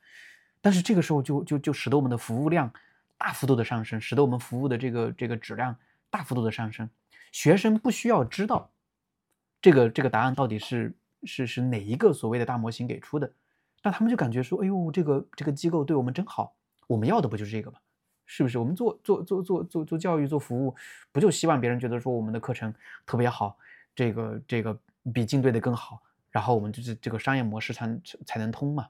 [0.61, 2.71] 但是这个时候就就就使得我们的服务量
[3.17, 5.75] 大幅度的上升，使得我们服务的这个这个质量
[6.09, 6.89] 大幅度的上升。
[7.31, 8.69] 学生不需要知道
[9.61, 10.93] 这个这个答案到底是
[11.23, 13.31] 是是哪一个所谓的大模型给出的，
[13.83, 16.53] 那他们就感觉说，哎呦，这个这个机构对我们真好，
[16.87, 17.77] 我们要的不就是这个吗？
[18.25, 20.73] 是不是我们做做做做做做教育做服务，
[21.11, 22.73] 不就希望别人觉得说我们的课程
[23.05, 23.57] 特别好，
[23.95, 24.77] 这个这个
[25.13, 28.85] 比竞对的更好，然后我们就是这个商业模式才才能通嘛？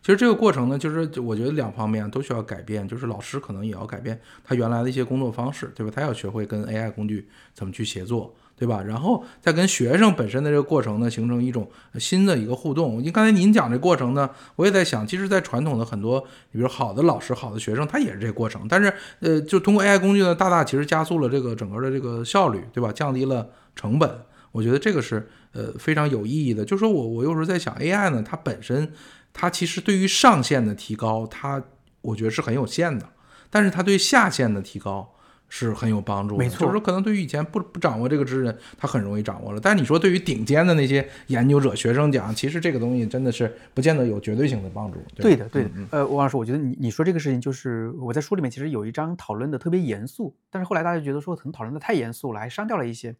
[0.00, 5.92] 其实这个过程呢，就是我觉得两方面都需要改变，就是老师可能也要改变他原来的一些工作方式，对吧？
[5.94, 8.34] 他要学会跟 AI 工具怎么去协作。
[8.54, 8.80] 对吧？
[8.80, 13.02] 然后再跟学生本身的这个过程呢，形成一种新的一个互动。
[13.02, 16.20] 因刚才您讲这过程呢，我也在想，其实，在传统的很多，
[16.52, 18.64] 比如好的老师、好的学生，他也是这个过程。
[18.68, 22.92] 但是，呃，就通过 AI 工具呢，大大其实加速了这个整个的这个效率，对吧？
[22.92, 24.08] 降低了成本。
[24.52, 26.64] 我觉得这个是呃非常有意义的。
[26.64, 28.92] 就说我我有时候在想，AI 呢，它本身
[29.32, 31.62] 它其实对于上限的提高，它
[32.02, 33.08] 我觉得是很有限的。
[33.50, 35.08] 但是它对下限的提高。
[35.54, 36.42] 是很有帮助的。
[36.42, 39.60] 没错就是说可能对于以前不不掌握这个知识人，他很容易掌握了。
[39.60, 44.98] 但你说对于顶尖的那些研究者、学生讲，其实这个东西真的是不见得有绝对性的帮助。
[45.00, 45.86] 吧对的，对的嗯。
[45.90, 53.14] 呃，王老师，我觉得你你说这个事情，就是我在书里面其实有一章讨论的特别严肃，但是后来大家觉得说可能讨论的太严肃了，还删掉了一些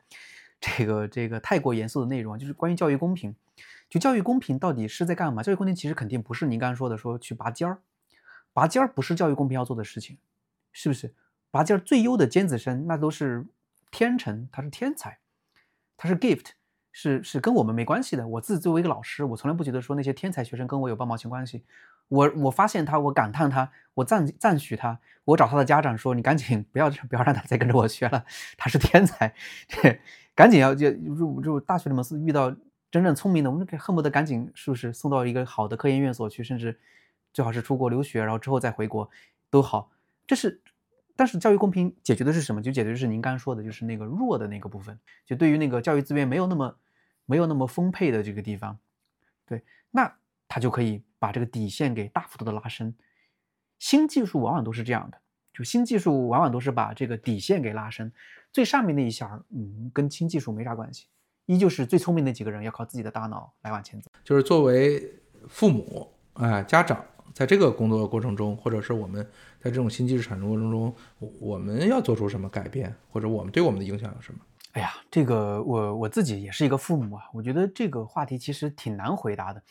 [0.63, 3.35] 这个这个太过严肃的内容，就是关于教育公平。
[3.91, 5.43] 就教育公平到底是在干嘛？
[5.43, 7.83] 教育公平其实肯定不是您刚刚说的说去拔尖儿，
[8.55, 10.17] 拔尖儿不是教育公平要做的事情，
[10.73, 11.13] 是不是？
[11.51, 13.45] 拔尖儿最优的尖子生那都是
[13.91, 15.19] 天成，他是天才，
[15.99, 16.53] 他是 gift，
[16.93, 18.27] 是是跟我们没关系的。
[18.29, 21.65] 我自己作为一个老师，我从来不觉得说那些天才学生跟我有半毛钱关系。
[22.09, 28.25] 我我发现他，我感叹他，我赞赞许他，我找他的家长说：“你赶紧不要 不要让他再跟着我学了，
[28.59, 29.35] 他是天才，
[29.67, 29.99] 这，
[30.35, 32.55] 赶紧要就入入大学里面是遇到
[32.91, 36.79] 真正聪明的，我们就恨不得赶紧是不是送到一个好的科研院所去，甚至
[37.33, 39.09] 最好是出国留学，然后之后再回国
[39.49, 39.91] 都好。
[40.27, 40.61] 这是，
[41.17, 42.63] 但是教育公平解决的是什么？
[42.63, 46.77] 就解决的是您刚刚说的，就是那个弱的那个部分，就对于那个教育资源没有那么
[47.27, 48.79] 没有那么丰沛的这个地方，
[49.47, 50.13] 对，那
[50.49, 52.95] 他就可以把这个底线给大幅度的拉伸。
[53.79, 55.19] 新技术往往都是这样的，
[55.53, 58.13] 就新技术往往都是把这个底线给拉伸，
[58.53, 61.07] 最上面那一下，嗯，跟新技术没啥关系，
[61.47, 64.11] 依旧是最聪明那几个人要靠自己的大脑来往前走。
[64.23, 65.13] 就是作为
[65.49, 69.27] 父母，哎，家长，在这个工作过程中，或者是我们
[69.59, 74.41] 在这种新技术产生过程中，我我们要做出什么改变，或者我们对我们的影响有什么？
[74.73, 79.63] 哎呀，这个我我自己也是一个父母啊，我觉得这个话题其实挺难回答的。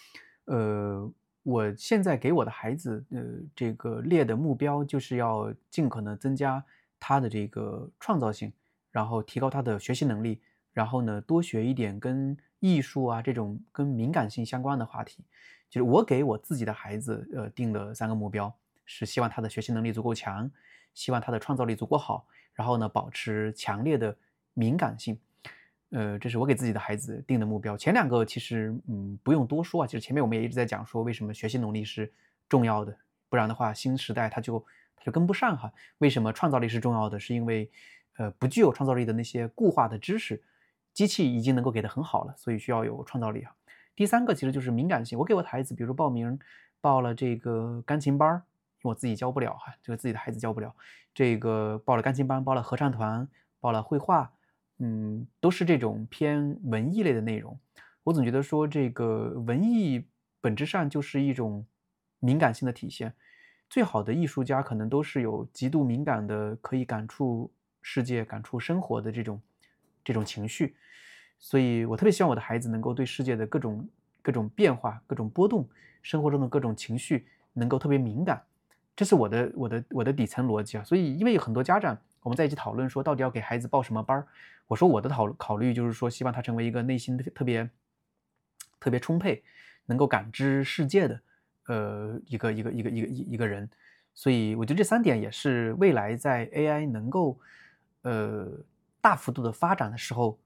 [0.46, 1.12] 呃，
[1.44, 3.20] 我现在给我的孩子，呃，
[3.56, 6.64] 这个列的目标就是要尽可能增加
[7.00, 8.54] 他的这个创造性，
[8.92, 10.40] 然后提高他的学习能力，
[10.72, 15.24] 然后呢，多学一点跟艺术啊这种跟敏感性相关的话题。
[15.72, 18.54] 就是我给我自己的孩子，呃，定的三个目标
[18.86, 20.52] 是希望他的学习能力足够强，
[20.94, 24.14] 希望他的创造力足够好，然后呢，保持强烈的
[24.54, 25.18] 敏感性。
[25.92, 27.78] 呃，这是我给自己的孩子定的目标。
[27.78, 29.88] 前两个其实，嗯，不用多说啊。
[29.88, 32.12] 其实前面我们也一直在讲说，为什么学习能力是
[32.50, 32.94] 重要的，
[33.30, 34.66] 不然的话，新时代它就
[34.98, 35.72] 它就跟不上哈。
[36.00, 37.18] 为什么创造力是重要的？
[37.18, 37.72] 是因为，
[38.18, 40.44] 呃，不具有创造力的那些固化的知识，
[40.94, 43.56] 机器已经能够给的很好了，所以需要有创造力啊。
[43.96, 45.18] 第三个其实就是敏感性。
[45.18, 46.40] 我给我的孩子，比如说报名
[46.80, 48.44] 报了这个钢琴班儿，
[48.84, 50.74] 我自己教不了哈，这个自己的孩子教不了。
[51.14, 53.28] 这个报了钢琴班，报了合唱团，
[53.60, 54.32] 报了绘画。
[54.84, 57.60] 嗯，都是这种偏文艺类的内容。
[58.04, 60.04] 我总觉得说，这个文艺
[60.40, 61.64] 本质上就是一种
[62.20, 63.14] 敏感性的体现。
[63.70, 67.52] 最好的艺术家可能都是有极度敏感的，可以感触
[67.84, 69.40] 世界、感触生活的这种
[70.04, 70.76] 这种情绪。
[71.42, 73.90] 所以我特别希望我的孩子能够对世界的各种
[74.22, 75.68] 各种变化、各种波动、
[76.02, 78.42] 生活中的各种情绪能够特别敏感。
[78.96, 80.84] 这是我的我的我的底层逻辑啊。
[80.86, 81.98] 所以，因为有很多家长。
[82.24, 84.28] 我们在一起讨论说，到底要给孩子报什么班儿？
[84.68, 87.68] 我说我的讨考虑就是说，希望他成为一个内心特别
[88.80, 89.44] 特别充沛，
[89.88, 91.20] 能够感知世界的，
[91.66, 93.68] 呃，一个一个一个一个一一个人。
[94.14, 97.40] 所以我觉得这三点也是未来在 AI 能够
[98.04, 98.48] 呃
[99.02, 100.38] 大幅度的发展的时候，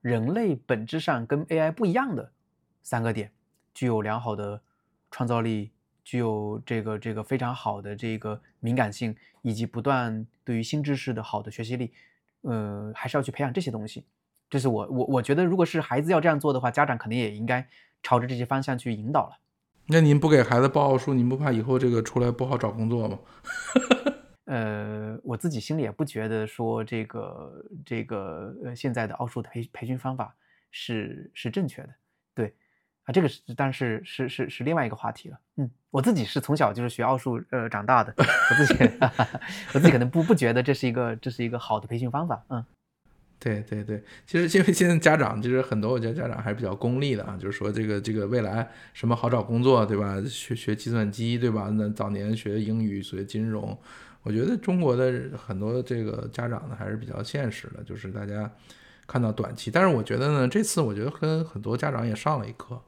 [0.00, 2.32] 人类本质上跟 AI 不一样的
[2.82, 3.32] 三个点：
[3.74, 4.62] 具有良好的
[5.10, 5.70] 创造力。
[6.02, 11.92] 具有这个这个非常好的这个敏感性，以及不断对于新知识的好的学习力，
[12.40, 14.04] 呃，还是要去培养这些东西。
[14.48, 17.64] 这是我我我觉得，如果是孩子要这样做的话，家长肯定也应该
[18.02, 19.36] 朝着这些方向去引导了。
[19.86, 23.18] 那您不给孩子报奥数，您不怕以后这个出来不好找工作吗？
[24.50, 30.34] 呃，我自己心里也不觉得说这个这个呃现在的奥数的培培训方法
[30.72, 31.90] 是是正确的，
[32.34, 32.52] 对。
[33.04, 35.40] 啊，这个是，但是是是是另外一个话题了。
[35.56, 38.74] 嗯，我自己是从小就是学奥数呃长大的，我自己
[39.72, 42.44] 我自己可能不不觉得这是一个这是一个好的培训方法。
[42.50, 42.62] 嗯，
[43.38, 50.20] 对对对，其实因为现在家长就是很多，我觉得家长还是比较功利的啊，就是说这个这个未来什么好找工作，对吧？
[50.28, 51.70] 学学计算机，对吧？
[51.72, 53.76] 那早年学英语学金融，
[54.22, 58.50] 我觉得中国的很多这个家长呢还是比较现实的，就是大家
[59.06, 62.80] 看到短期，但是我觉得呢，这次我觉得跟很多家长也上了一课。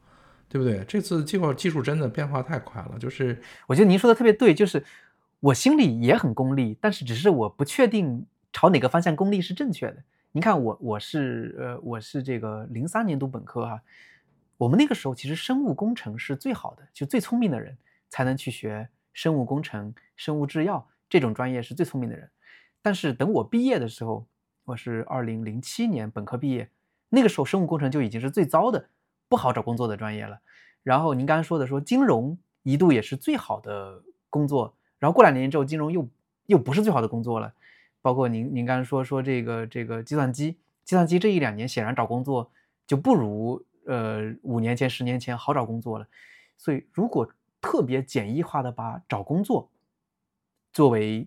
[0.53, 0.85] 对不对？
[0.87, 4.85] 这次技术技术真的变化太快了，就是我觉得您说的特别对，就是
[5.41, 9.97] 我心里也很功利，但是只是我不确定朝哪个方向功利是正确的。
[10.31, 13.81] 您看我我是呃我是这个零三年读本科哈，
[14.59, 17.75] 我们那个时候其实生物工程是最好的，就最聪明的人
[18.11, 22.31] 才能去学生物工程、生物制药这种专业是最聪明的人。
[22.81, 24.27] 但是等我毕业的时候，
[24.65, 26.71] 我是二零零七年本科毕业，
[27.11, 28.89] 那个时候生物工程就已经是最糟的。
[29.29, 30.41] 不好找工作的专业了，
[30.83, 36.09] 然后您刚刚说的说金融一度也是最好的工作，然后过两年之后金融又
[36.47, 37.53] 又不是最好的工作了，
[38.01, 42.51] 包括您您刚才说说这个这个计算机，计算机这一两年显然找工作
[42.87, 46.07] 就不如呃五年前十年前好找工作了，
[46.57, 49.71] 所以如果特别简易化的把找工作
[50.73, 51.27] 作为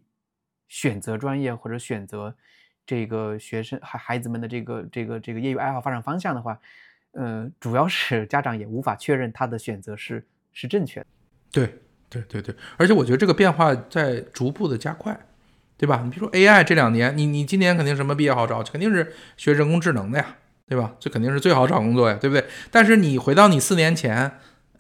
[0.67, 2.35] 选择专业或者选择
[2.85, 6.59] 这个学生孩孩子们的这个这个这个业余爱好发展方向的话，
[7.11, 11.05] 呃，主要是家长也无法确认他的选择是是正确的。
[11.51, 11.79] 对
[12.09, 15.17] 对对对，而且我觉得这个变化在逐步的加快，
[15.77, 16.01] 对吧？
[16.03, 20.35] 你比如说 AI 这两年，你你今年肯定什么毕业好找，肯定是学人工智能的呀，
[20.67, 20.95] 对吧？
[20.99, 22.45] 这肯定是最好找工作呀，对不对？
[22.71, 24.31] 但是你回到你四年前，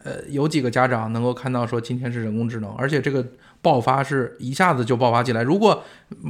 [0.03, 3.25] 呃，有几个家长能够看到说今天是人工智能，而且这个
[3.65, 5.41] 爆发是一下子就爆发起来。
[5.41, 5.83] 如果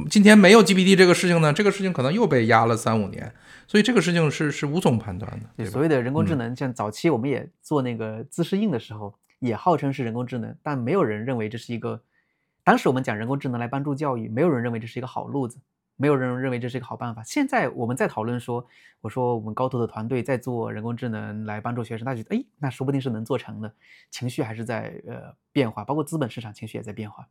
[0.08, 3.30] 今天没有 GPT 这个事情呢，这个事情可能又被压了三五年，
[3.66, 5.46] 所以这个事情是是无从判断的。
[5.54, 12.00] 对所谓的人工智能，像早期我们也做那个自适应的时候，也号称是人工智能，但没有人认为这是一个。
[12.64, 15.58] 当时我们讲人工智能来帮助教育，没有人认为这是一个好路子，
[15.96, 17.22] 没有人认为这是一个好办法。
[17.24, 18.66] 现在我们在讨论说，
[19.00, 23.72] 我说我们高途的团队在做人工智能来帮助学生，他觉得哎，那说不定是能做成的。
[24.10, 27.26] 情绪还是在呃变化，包括资本市场情绪也在变化。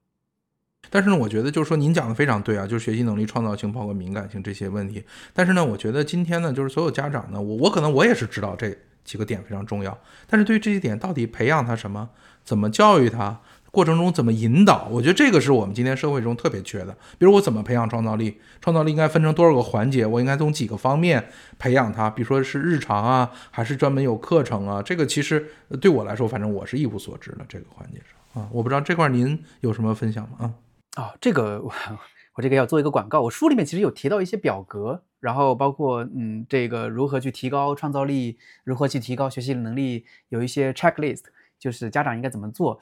[0.89, 5.03] 但是呢，我觉得就是说您讲的非常对啊，就是学习能力、创造性，包括敏感性这些问题。
[5.34, 9.97] 但是呢，我觉得今天呢，就是所有家长呢，我我可能我也是知道这几个点非常重要，
[10.28, 12.09] 但是对于这些点到底培养他什么，
[12.43, 13.41] 怎么教育他，
[13.76, 16.96] 过程中怎么引导，我觉得这个是我们今天社会中特别缺的。
[17.18, 21.28] 比如我怎么培养创造力，创造力应该分成多少个环节，我应该从几个方面
[21.60, 24.82] 培养它，比如说是日常啊，还是专门有课程啊？
[24.82, 25.46] 这个其实
[25.82, 30.38] 对我来说，反正我是一无所知的这个环节上啊，我不知道这块您有什么分享吗？
[30.40, 31.04] 啊？
[31.04, 31.70] 啊、这个我
[32.36, 33.20] 我这个要做一个广告。
[33.20, 41.24] 我书里面其实有提到一些表格，然后包括嗯，这个如何去提高创造力，如何去提高学习能力，有一些 checklist，
[41.60, 42.80] 就是家长应该怎么做。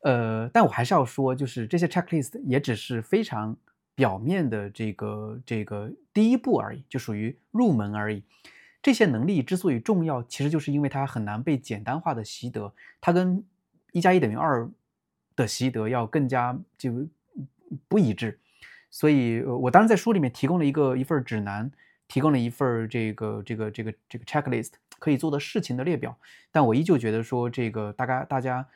[0.00, 3.56] 呃，但我还是要说，就是这些 checklist 也只是非常
[3.94, 8.22] 表面的这个这个第一步而已，就属于入门而已。
[8.82, 13.44] 这些能力之所以重要，其实就是因为它很难被简单化的习得，它跟
[13.90, 14.68] 一加一等于二
[15.34, 16.92] 的习得要更加就
[17.88, 18.38] 不一致。
[18.88, 21.68] 所以，我当时在书里面提供了一个一份指南，
[22.06, 24.70] 提供了一份这个这个这个这个 checklist
[25.00, 26.16] 可以做的事情的列表。
[26.52, 28.66] 但我依旧觉得说，这个大家大家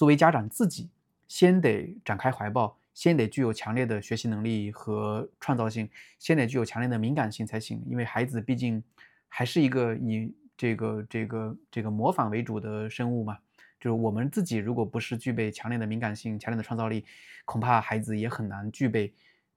[0.00, 0.88] 作为家长自己，
[1.28, 5.86] 先得展开怀抱，先得具有强烈的学习能力和创造性，
[6.18, 7.84] 先得具有强烈的敏感性才行。
[7.86, 8.82] 因为孩子毕竟
[9.28, 13.36] 还是一个以这个这个这个模仿为主的生物嘛。
[13.78, 17.04] 就是我们自己如果不是具备强烈的敏感性、强烈的创造力，
[17.44, 19.12] 恐怕孩子也很难具备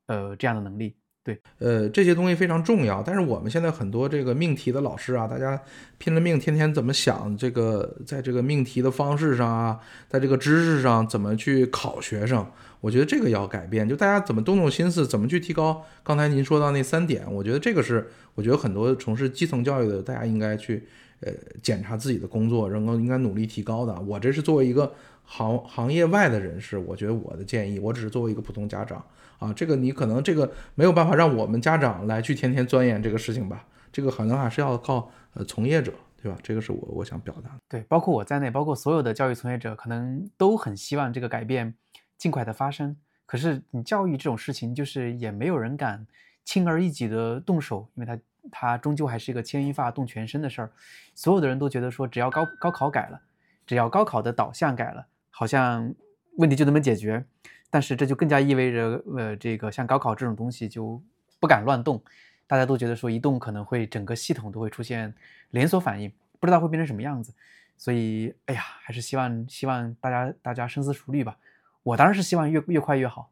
[0.08, 0.94] 呃这样的能力。
[1.24, 5.58] 对，呃，这些东西非常重要，但是我们现在很多这个命题的老师啊，大家
[5.98, 12.46] 拼了命，天天怎么想这个，在这个命题的方式上啊，在这个知识上怎么去考学生，
[12.82, 15.86] 我觉得这个要改变，就大家怎么动动心思，怎么去提高。
[16.04, 18.06] 刚才您说到那三点，我觉得这个是，
[18.36, 20.84] 我觉得很多从事基层教育的，大家应该去
[21.22, 23.98] 呃检查自己的工作，然后应该努力提高的。
[24.02, 24.94] 我这是作为一个
[25.24, 29.02] 行行业外的人士，我觉得我的建议，我只是作为一个普通家长。
[29.44, 35.92] 啊，这个你可能这个没有办法让我们家长来去天天钻研这个事情吧，这个可能还是要靠呃从业者，
[36.22, 36.38] 对吧？
[36.42, 37.56] 这个是我我想表达的。
[37.68, 41.76] 对，包括我在内，包括所有的教育从业者，可能都很希望这个改变
[42.18, 42.96] 尽快的发生。
[43.26, 46.08] 可是你教育这种事情，就是也没有人敢
[46.46, 48.18] 轻而易举的动手，因为它
[48.50, 50.72] 它终究还是一个牵一发动全身的事儿。
[51.16, 53.20] 所有的人都觉得说，只要高高考改了，
[53.66, 55.94] 只要高考的导向改了，好像
[56.38, 57.26] 问题就能解决。
[57.74, 61.02] 但是这就更加意味着，呃，这个像高考这种东西就
[61.40, 62.00] 不敢乱动，
[62.46, 65.12] 大家都觉得说一动可能会整个系统都会出现
[65.50, 67.34] 连锁反应，不知道会变成什么样子。
[67.76, 71.36] 所以，哎呀，还是希望希望大家大家深思熟虑吧。
[71.82, 73.32] 我当然是希望越越快越好。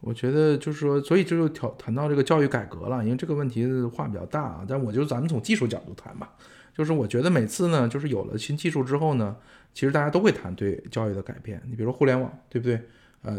[0.00, 4.66] 我觉得就是说，所以这就调谈到这个教育改革了，因为这个问题话比较大啊。
[4.68, 6.30] 但我就咱们从技术角度谈吧，
[6.76, 9.34] 就是我觉得每次呢，就是有了新技术之后呢，
[9.72, 11.62] 其实大家都会谈对教育的改变。
[11.64, 12.78] 你比如说互联网，对不对？
[13.22, 13.36] 呃，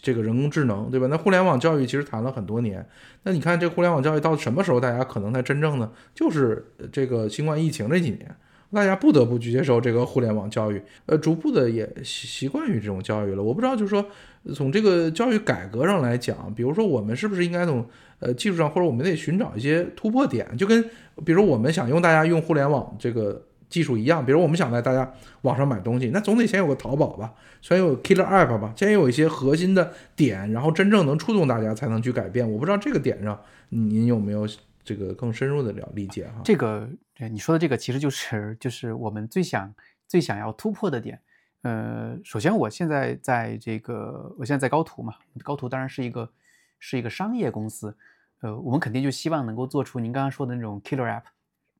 [0.00, 1.08] 这个人工智能，对吧？
[1.10, 2.86] 那互联网教育其实谈了很多年。
[3.24, 5.90] 那你看这互联网教育到什么时候大家可能才真正呢？
[6.14, 8.36] 就是这个新冠疫情这几年，
[8.72, 13.42] 大家不得不去接受这个互联网教育，呃，逐步的也习习惯于这种教育了。
[13.42, 14.06] 我不知道，就是说
[14.54, 17.84] 从这个教育改革上来讲，比如说我们是不是应该从
[18.20, 20.84] 呃技术上，或者我们得寻找一些突破点，就跟
[21.24, 23.42] 比如我们想用大家用互联网这个。
[23.74, 25.12] 技术一样，比如我们想在大家
[25.42, 32.48] 网上买东西，那总得先有个淘宝吧，先有 killer app 吧，先有一些核心的点，然后真正能触动大家，才能去改变。
[32.48, 33.36] 我不知道这个点上
[33.70, 34.46] 您有没有
[34.84, 36.40] 这个更深入的了理解哈？
[36.44, 36.88] 这个
[37.32, 39.74] 你说的这个其实就是就是我们最想
[40.06, 41.18] 最想要突破的点。
[41.62, 46.30] 呃，首先我现在在这个我现在在高途嘛，高途当然是一个
[46.78, 47.96] 是一个商业公司。
[48.40, 51.22] 呃，我们肯定就希望能够做出您刚刚说的那种 killer app，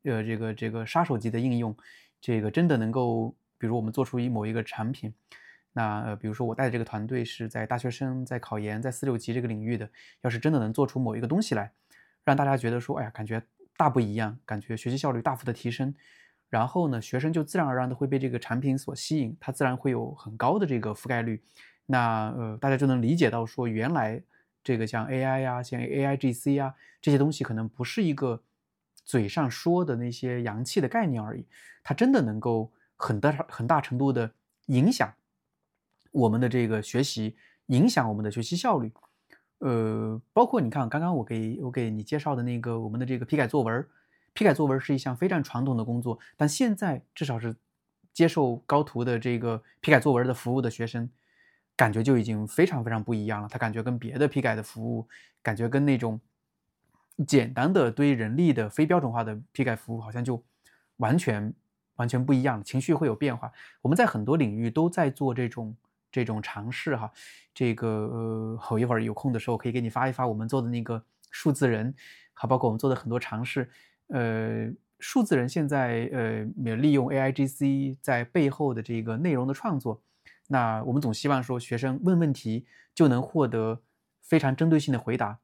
[0.05, 1.77] 呃，这个这个杀手级的应用，
[2.21, 5.13] 这个真的能够，比如我们做出一某一个产品，
[5.73, 9.89] 那呃，比如说我带的这个团队是在大学生、在考研、在四六级这个领域的，
[10.23, 11.73] 要是真的能做出某一个东西来，
[12.25, 13.43] 让大家觉得说，哎呀，感觉
[13.77, 15.95] 大不一样，感觉学习效率大幅的提升，
[16.49, 21.43] 然后呢，学生就自然而然的会被这个产品所吸引，它自然会有很高的这个覆盖率，
[21.87, 24.23] 那呃，大家就能理解到说，原来。
[24.67, 28.43] 这个像 AI 呀，像 AIGC 呀，这些东西可能不是一个
[29.05, 31.47] 嘴上说的那些洋气的概念而已，
[31.83, 34.31] 它真的能够很大很大程度的
[34.67, 35.13] 影响
[36.11, 37.37] 我们的这个学习，
[37.67, 38.93] 影响我们的学习效率。
[39.59, 43.87] 呃，包括你看，刚刚我给我给你介绍的那个我们的这个批改作文，
[44.33, 47.55] 批改作文是一项非常传统的工作，但现在至少是
[48.13, 51.09] 接受高图的这个批改作文的服务的学生。
[51.77, 53.49] 感觉就已经非常非常不一样了。
[53.49, 55.09] 他感觉跟别的批改的服务，
[55.43, 56.21] 感觉跟那种
[57.27, 60.43] 简单的对人力的非标准化的批改服务，好像就
[60.97, 61.53] 完全
[61.97, 63.53] 完全不一样，情绪会有变化。
[63.83, 65.77] 我们在很多领域都在做这种
[66.11, 67.11] 这种尝试哈。
[67.55, 71.01] 这个呃，后一会儿有空的时候可以给你发一发我们做的那个
[71.31, 71.95] 数字人，
[72.33, 73.71] 好，包括我们做的很多尝试。
[74.09, 80.03] 呃，数字人现在呃也利用 AIGC 在背后的这个内容的创作。
[80.49, 83.81] 那我们总希望说，学生问问题就能获得
[84.21, 85.39] 非常针对性的回答，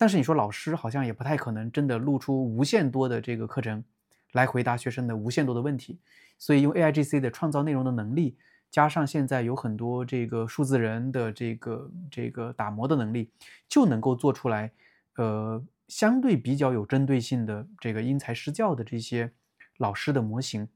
[0.00, 3.84] 但是你说老师好像也不太可能真的录出无限多的这个课程
[4.32, 5.98] 来回答学生的无限多的问题，
[6.38, 8.38] 所以用 AIGC 的创造内容的能力，
[8.70, 13.30] 加上现在有很多这个数字人的这个这个打磨的能力，
[13.68, 14.72] 就能够做出来，
[15.16, 19.30] 呃，相对比较有针对性的这个因材施教的这些
[19.76, 20.66] 老师的模型，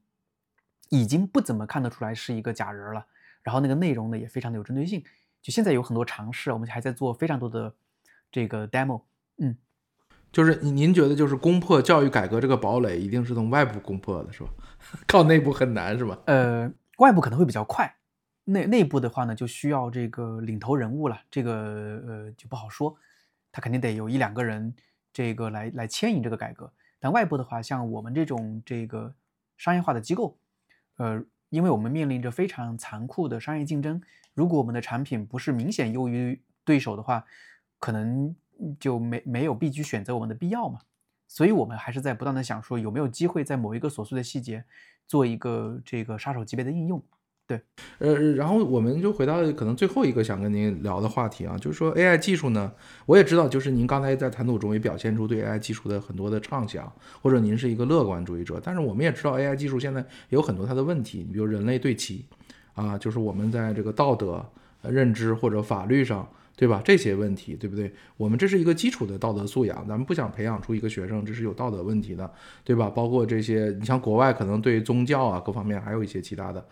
[0.89, 3.03] 已经不怎么看得出来是一个假人了。
[3.41, 5.03] 然后那个内容呢也非常的有针对性，
[5.41, 7.73] 就现在有很多尝试，我们还在做非常多的
[8.31, 9.01] 这个 demo。
[9.37, 9.55] 嗯，
[10.31, 14.49] 就是您您觉得就是攻破教育改革这个堡垒一定是从外部攻破的，是吧？
[15.07, 16.17] 靠内部很难，是吧？
[16.25, 17.95] 呃，外部可能会比较快，
[18.45, 21.53] 内内部的话呢就需要这个领头人物了，这个
[22.07, 22.95] 呃就不好说，
[23.51, 24.73] 他肯定得有一两个人
[25.11, 26.71] 这个来来牵引这个改革。
[26.99, 29.13] 但外部的话，像我们这种这个
[29.57, 30.37] 商业化的机构，
[30.97, 31.23] 呃。
[31.49, 34.01] 因为我们面临着非常残酷的商业竞争，
[34.33, 37.23] 如果我们的产品不是明显优于对手的话，
[37.79, 38.35] 可能
[38.79, 40.79] 就没没有必须选择我们的必要嘛。
[41.27, 44.63] 所以，我们还是在不断的想说，有没有机会在某一个琐碎的细节
[45.07, 47.03] 做一个这个杀手级别的应用。
[47.47, 47.61] 对，
[47.99, 52.71] 呃，然后我们就回到可能最后一个想跟您聊的话题啊，就是说 AI 技术呢，
[53.07, 56.91] 我也知道，就是您刚才在谈吐中也表现出对 AI 技术的很多的畅想，
[57.21, 58.61] 或者您是一个乐观主义者。
[58.63, 62.25] 但是我们也知道 AI 技术现在有很多它的问题，比如人类对齐，
[62.73, 64.43] 啊，就是我们在这个道德、
[64.81, 66.27] 认知或者法律上。
[66.57, 66.81] 对吧？
[66.85, 67.91] 这些问题，对不对？
[68.15, 72.31] 我们这是一个基础的道德素养，咱们不想培养出一个学生这是有道德问题的，
[72.63, 72.89] 对吧？
[72.89, 76.65] 包括这些，你像国外可能对宗教啊各方面还有一些其他的，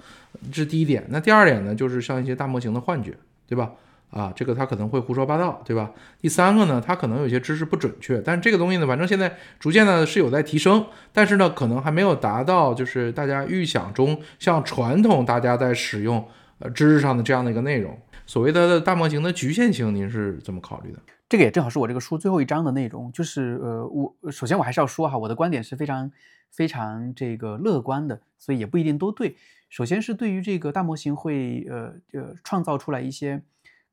[0.52, 1.06] 这是第一点。
[1.10, 3.14] 那第二点呢，就是像一些大模型的幻觉，
[3.46, 3.72] 对吧？
[4.10, 5.92] 啊，这个他可能会胡说八道，对吧？
[6.22, 16.26] 第三个呢，他可能有些知识不准确，但是这个东西呢，反正现在逐渐呢是有在提升，但是呢，可能还没有达到就是大家预想中像传统大家在使用
[16.60, 18.00] 呃知识上的这样的一个内容。
[18.34, 20.98] 所谓的大模型的局限性，您是怎么考虑的？
[21.30, 23.12] 这个也正好是我这个书最后一章的内容。
[23.12, 26.12] 就是呃，我首先我还是要说哈，我的观点是非常
[26.50, 29.36] 非常这个乐观的，所以也不一定都对。
[29.70, 33.40] 首先是对于这个大模型会呃呃创造出来一些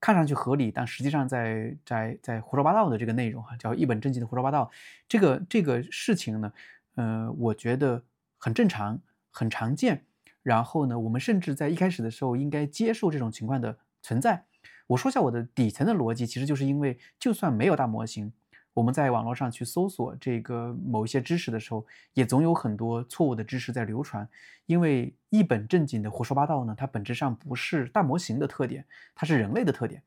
[0.01, 4.70] 看上去合理，但实际上在在在胡说八道的这个内容哈，叫一本正经的胡说八道。
[5.07, 6.51] 这个这个事情呢，
[6.95, 8.03] 呃，我觉得
[8.38, 8.99] 很正常，
[9.30, 10.07] 很常见。
[10.43, 13.76] 然后呢，我们甚至在一开始的时候应该接受这种情况的。
[14.03, 14.44] 存在，
[14.86, 18.32] 我说一下我的底层的逻辑，其实就是因为，就算没有大模型，
[18.74, 24.28] 我们在网络上去搜索这个某一些知识的时候，也总有很多错误的知识在流传。
[24.66, 28.84] 因为一本正经的胡说八道呢，它本质上不是大模型的特点，
[29.14, 30.03] 它是人类的特点。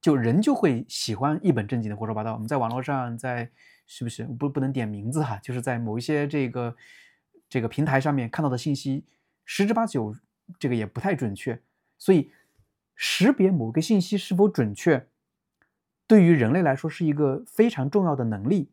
[0.00, 2.32] 就人就会喜欢一本正经的胡说八道。
[2.32, 3.50] 我们在网络上，在
[3.86, 5.36] 是不是不不能点名字哈？
[5.42, 6.74] 就是在某一些这个
[7.48, 9.04] 这个平台上面看到的信息，
[9.44, 10.16] 十之八九
[10.58, 11.60] 这个也不太准确，
[11.96, 12.30] 所以。
[13.02, 15.06] 识别某个信息是否准确，
[16.06, 18.68] 对于人类来说是一个非常重要的能力。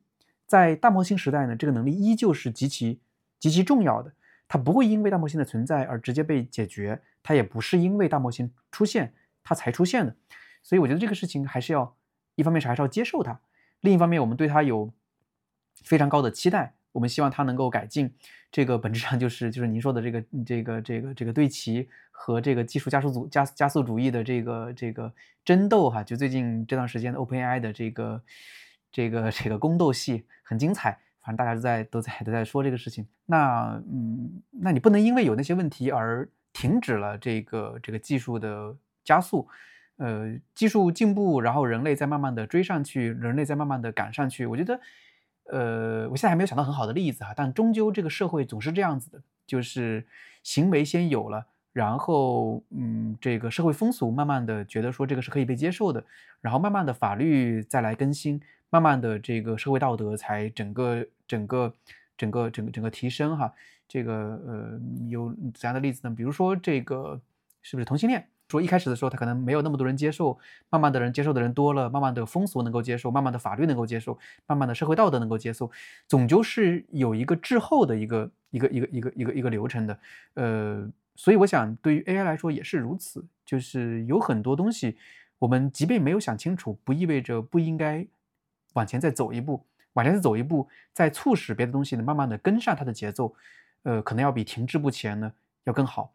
[0.46, 3.00] 在大模型时代呢，这个能力依旧是极其
[3.40, 4.12] 极其重要的。
[4.50, 10.14] 它不会因为大模型的存在而直接被解决，它也不是因为大模型出现它才出现的。
[10.62, 11.96] 所以我觉得这个事情还是要，
[12.36, 13.40] 一方面是还是要接受它，
[13.80, 14.92] 另一方面我们对它有
[15.86, 16.74] 非常高的期待。
[16.98, 18.12] 我们希望它能够改进，
[18.52, 25.14] 这个本质上就是就是您说的这个这个这个这个对齐和这个技术加速组加加速主义的这个这个
[25.46, 26.02] 争斗哈。
[26.02, 28.24] 就最近这段时间的 OpenAI 的这个
[28.92, 33.08] 这个这个宫斗戏很精彩，反正大家都在都在都在说这个事情。
[33.28, 39.48] 那嗯，那你不能因为有那些问题而停止了这个这个技术的加速。
[39.98, 44.46] 呃，技术进步，然后人类在慢慢的追上去，人类在慢慢的赶上去。
[44.46, 44.80] 我觉得，
[45.50, 50.06] 呃，我现在还没有想到很好的例子哈，但终究这个社会总是这样子的，就是
[50.44, 56.04] 行为先有了，然后嗯，这个社会风俗慢慢的觉得说这个是可以被接受的，
[56.42, 61.74] 然后慢慢的法律再来更新，慢慢的这个社会道德才整个整个
[62.18, 63.54] 整个整个整个提升哈。
[63.88, 64.14] 这个
[64.46, 66.14] 呃，有怎样的例子呢？
[66.14, 67.20] 比如说这个
[67.62, 68.28] 是不是同性恋？
[68.50, 70.38] 说一开始的时候，他可能没有那么多人接受，
[70.70, 75.70] 慢慢的人接受的人多了，慢慢的风俗能够接受，慢慢的法律能够接受，慢慢的社会道德能够接受，
[76.08, 80.00] 总究是有一个滞后的一个一个一个一个一个一个流程的。
[80.36, 84.98] 呃，所以我想对于 AI 来说也是如此，就是有很多东西，
[85.40, 88.08] 我们即便没有想清楚，不意味着不应该
[88.74, 93.36] 往前再走一步，往前再走一步，再促使别的东西呢慢慢的跟上它的节奏，
[93.84, 95.34] 呃，可能要比停滞不前呢
[95.66, 96.14] 要更好。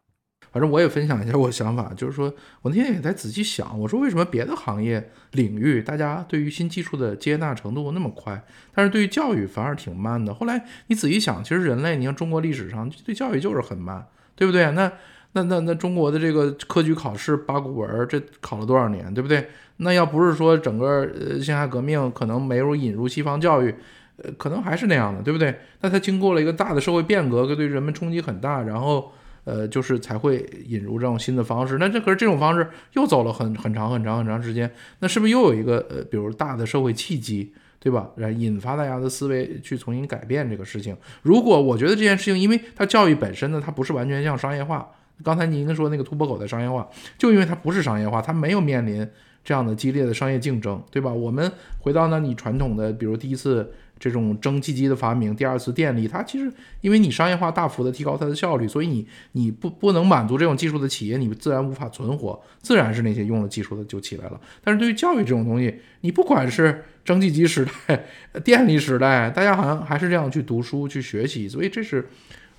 [0.53, 2.31] 反正我也分享一下我想法，就是说
[2.61, 8.39] 我那天也在仔细想，我说为什么别的行业领域大家对于新技术的接纳程度那么快，
[8.71, 10.31] 但是对于教育反而挺慢的。
[10.31, 14.69] 后来你仔细想，其实人类，你看中国历史上对教育就是很慢，对不对？
[14.73, 14.91] 那
[15.31, 19.49] 那那那中国的这个科举考试八股文，这考了多少年，对不对？
[19.77, 23.73] 那要不是说整个呃辛亥革命可能没有引入西方教育，
[24.17, 25.57] 呃，可能还是那样的，对不对？
[25.81, 29.11] 那它经过了一个大的社会变革，对人们冲击很大，然后。
[29.45, 38.09] 呃，就是才会引入这种新的方式，那这可是这种方式又走了很很长很长很长时间，那是不是又有一个呃，比如大的社会契机，对吧？
[38.15, 40.95] 来引发大家的思维去重新改变这个事情？
[41.21, 44.89] 如果我觉得这件事情，因为它教育本身呢，它不是完全像商业化。
[45.23, 46.87] 刚才您说那个突破口在商业化，
[47.17, 49.07] 就因为它不是商业化，它没有面临
[49.43, 51.11] 这样的激烈的商业竞争，对吧？
[51.11, 53.73] 我们回到那你传统的，比如第一次。
[53.99, 64.39] 这种蒸汽机的发明，第二次电力，它其实因为你商业化大幅的提高它的效率，所以你你不不能满足这种技术的企业，你自然无法存活，自然是那些用了技术的就起来了。
[64.63, 68.05] 但是对于教育这种东西，你不管是蒸汽机时代、
[68.43, 72.07] 电力时代，大家好像还是这样去读书去学习，所以这是。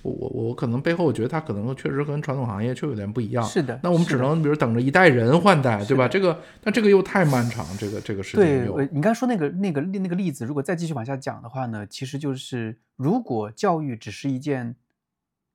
[0.05, 3.43] 我我我可能背后我觉得它可能确实跟传统行业确有点不一样。
[3.43, 6.07] 是的，那我们只能比如等着一代人换代，对吧？
[6.07, 8.67] 这个但这个又太漫长，这个这个时间。
[8.67, 14.75] 对，你刚说那个那个那个例子，如果再继续往下讲的话呢，其实就是如果教育只是一件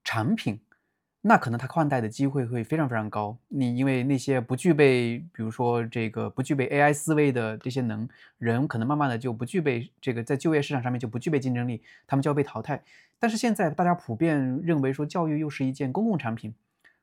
[0.02, 0.60] 产品。
[1.22, 3.36] 那可能它换代的机会会非常非常高。
[3.48, 8.08] 你因为那些不具备，比如说这个不具备 AI 思维的这些能
[8.38, 12.82] 人，可能慢慢的就不具备这个在就业市场上面就不具备竞争力，他们就要被淘汰。
[13.18, 16.54] 但是现在大家普遍认为说教育又是一件公共产品，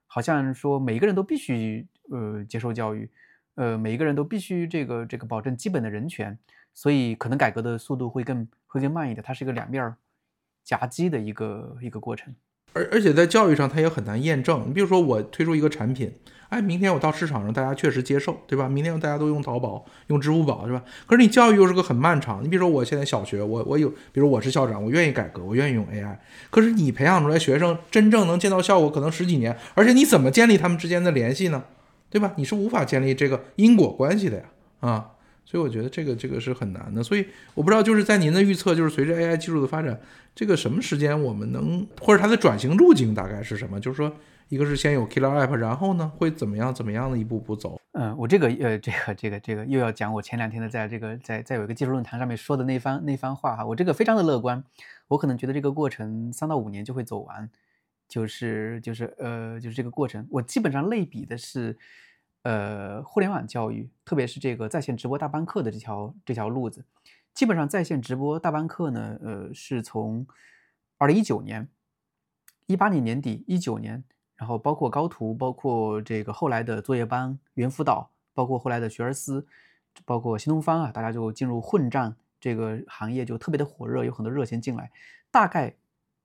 [0.08, 3.08] 好像说每一个人都必须呃接受教育，
[3.54, 6.36] 呃每一个人都必须这个这个保证基本的人权，
[6.74, 9.24] 所以可能改革的速度会更会更慢一点。
[9.24, 9.96] 它是一个两面
[10.64, 12.34] 夹击的一个一个过程。
[12.78, 14.64] 而而且在教育上，它也很难验证。
[14.68, 16.14] 你比如说，我推出一个产品，
[16.50, 18.70] 哎，明天我到市场上，大家确实接受，对吧？
[18.70, 20.84] 明天大家都用淘宝、用支付宝，是吧？
[21.06, 22.44] 可是你教育又是个很漫长。
[22.44, 26.16] 你比如说，我现在小学，我我有，比如我是校长，我愿意改革，我愿意用 AI。
[26.50, 29.58] 可是你培养出来学生，真正能见到效果，可能十几年。
[29.74, 31.64] 而且你怎么建立他们之间的联系呢？
[32.10, 32.34] 对吧？
[32.38, 34.44] 你是无法建立这个因果关系的呀，
[34.80, 35.06] 啊。
[35.50, 39.98] 所以我觉得这个这个是很难的，所以我不知道就是在您的预测，就是随着 AI 技术的发展，
[40.36, 43.80] 这个什么时间我们能或者它的转型路径大概是什么？
[43.80, 44.14] 就是说，
[44.50, 47.80] 一个是先有 killer app，然后呢会怎么样怎么样的一步步走？
[47.94, 54.62] 嗯，我这个呃 这个这个这个又要讲我前两天的在这个在在有一个技术论坛上面说的那番那番话哈，我这个非常的乐观，
[55.08, 57.50] 我可能觉得这个过程三到五年就会走完，
[58.10, 61.78] 就是就是呃就是这个过程，我基本上类比的是。
[62.44, 66.86] 呃，互联网教育，特别是这个在线直播大班课的这条这条路子，
[67.34, 70.26] 基本上在线直播大班课呢，呃，是从
[70.98, 71.68] 二零一九年、
[72.68, 74.04] 一八年年底、一九年，
[74.36, 79.46] 然后包括高途，包括这个后来的作业班、猿辅导，包括后来的学而思，
[80.06, 84.90] 包括新东方啊，大家就进入混战这个行业，就特别的火热，有很多热钱进来，
[85.30, 85.76] 大概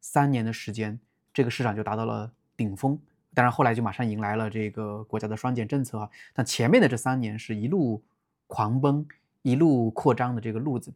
[0.01, 1.01] 三年的时间，
[1.33, 2.99] 这个市场就达到了顶峰。
[3.35, 6.11] 当然，后来就马上迎来了这个国家的双减政策啊。
[6.35, 8.03] 但前面的这三年是一路
[8.47, 9.07] 狂奔、
[9.41, 10.93] 一路扩张的这个路子，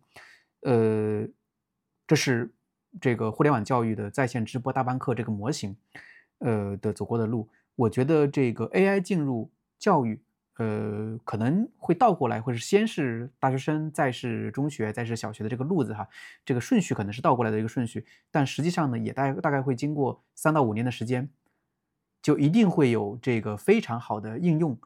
[0.61, 1.27] 呃，
[2.07, 2.51] 这是
[3.01, 5.75] 这个互联网教育的在线直播大班课这个模型，
[6.39, 7.49] 呃的走过的路。
[7.75, 10.21] 我觉得这个 AI 进入教育，
[10.59, 16.07] 呃，可能会倒过来，或者先是大学生，再是中学，再是小学的这个路子哈。
[16.45, 21.29] 这个顺序可能是倒过来的一个顺序，但实际上呢，也大大概会经过三到五年的时间。
[22.27, 24.77] 就一定会有这个非常好的应用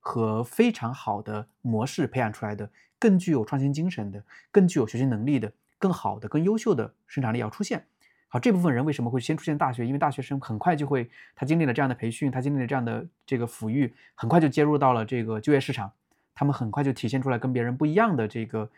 [0.00, 2.68] 和非常好的模式培养出来的，
[2.98, 4.22] 更具有创新精神的、
[4.52, 7.82] 更具有学习能力的、更好的、更优秀的生产力要出现。
[8.28, 9.86] 好，这部分人为什么会先出现大学？
[9.86, 15.90] 因为大学生很快就会，他经历了这样的培训，他经历了这样的这个抚育，很快就接入到了这个就业市场，
[16.34, 18.68] 他们很快就体现出来跟别人不一样的这个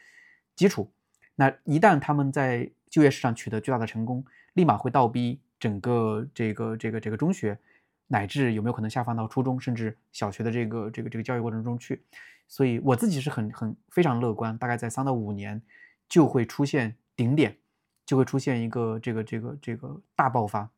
[0.54, 0.88] 基础。
[1.34, 7.58] 那一旦他们在就业市场取得巨大的成功，立马会倒逼整个这个这个这个中学。
[8.12, 12.02] 乃至有没有可能下放到初中甚至小学的这个这个这个教育过程中去？
[12.47, 15.62] 所以我自己是很很非常乐观，大概在三到五年
[16.10, 17.56] 就会出现顶点，
[18.05, 20.68] 就会出现一个这个这个这个大爆发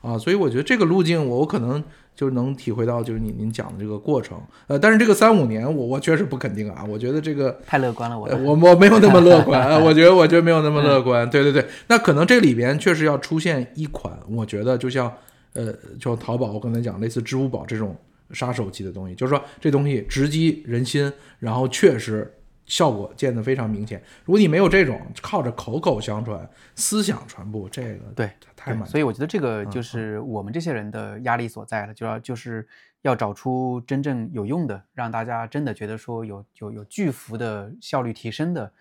[0.00, 0.16] 啊！
[0.16, 1.82] 所以我觉得这个路径我可能
[2.14, 4.40] 就能体会到，就是您您讲的这个过程。
[4.68, 11.28] 呃，但是这个三五年我我确实不肯定啊，我觉得这个太乐观了，我我我没有那么乐观， 我觉得我觉得没有那么乐观。
[11.28, 15.12] 对对对，那可能这里边确实要出现一款，我觉得就像。
[15.56, 17.96] 呃，就淘宝，我刚才讲类似支付宝这种
[18.30, 22.30] 杀手级的东西，就是说这东西直击人心，然后确实
[22.66, 24.02] 效果见得非常明显。
[24.24, 28.86] 如果你没有这种靠着口口相传、思想传播，这个对太慢。
[28.86, 32.66] 所以我觉得这个就是我们这些人的压力所在了，就要就是
[33.02, 38.72] 要找出真正有用的，让大家真的觉得说有有有巨幅的效率提升的，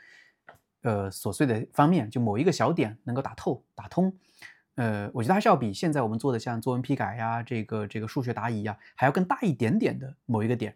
[0.81, 4.11] 呃琐碎的方面，就某一个小点能够打透、打通。
[4.76, 10.76] 呃，我觉得还是要比现在我们做的像作文批改呀，这个这个数学答疑呀，还要更大一点点的某一个点，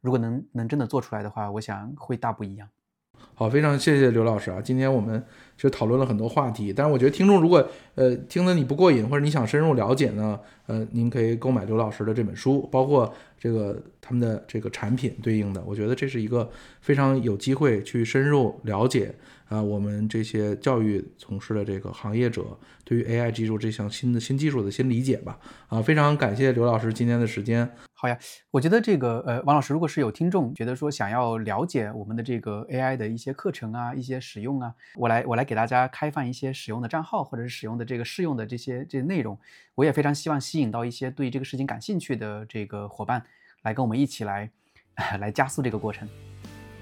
[0.00, 2.68] 如果能能真的做出来的话，我想会大不一样。
[3.34, 4.60] 好，非常谢谢刘老师啊！
[4.60, 5.24] 今天我们
[5.56, 19.14] 就讨论了很多话题，但是我觉得听众如果呃听得你不过瘾，或者你想深入了解呢，呃，您可以购买刘老师的这本书，包括这个他们的这个产品对应的，我觉得这是一个非常有机会去深入了解
[19.48, 22.44] 啊，我们这些教育从事的这个行业者
[22.84, 25.38] 对于 AI 技术这项新的新技术的新理解吧。
[25.68, 27.70] 啊，非常感谢刘老师今天的时间。
[27.98, 28.18] 好呀，
[28.50, 39.38] 我觉得这个呃，王老师，如果是有听众觉得说想要了解我们的这个 AI 的一些课程啊、一些使用啊，我来我来给大家开放一些使用的账号，或者是使用的这个试用的这些这些内容，
[39.76, 43.22] 我也非常希望吸引到一些对这个事情感兴趣的这个伙伴
[43.62, 44.50] 来跟我们一起来
[45.20, 46.08] 来加速这个过程。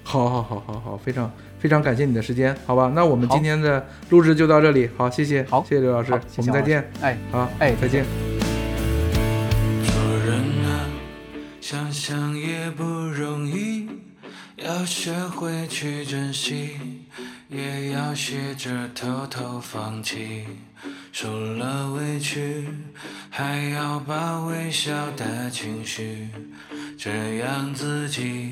[0.01, 2.91] 好，好，好，好，好，非常非常感谢你的时间，好吧？
[2.95, 8.05] 那我们今天的录制就到这里，好，谢谢，好，谢谢刘老师，我们再见，哎，好，哎，再见。
[9.83, 10.87] 做人啊
[11.59, 13.89] 想想也不容易，
[14.57, 17.04] 要学会去珍惜，
[17.49, 20.45] 也要学着偷偷放弃。
[21.11, 22.67] 受了委屈，
[23.29, 26.27] 还要把微笑带情绪，
[26.97, 28.51] 这样自己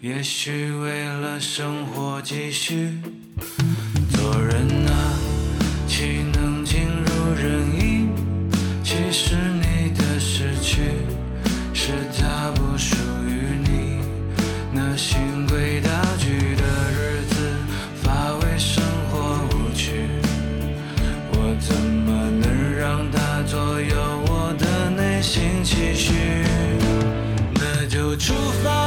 [0.00, 2.98] 也许为了生活继续。
[4.12, 5.09] 做人啊，
[28.20, 28.79] 出发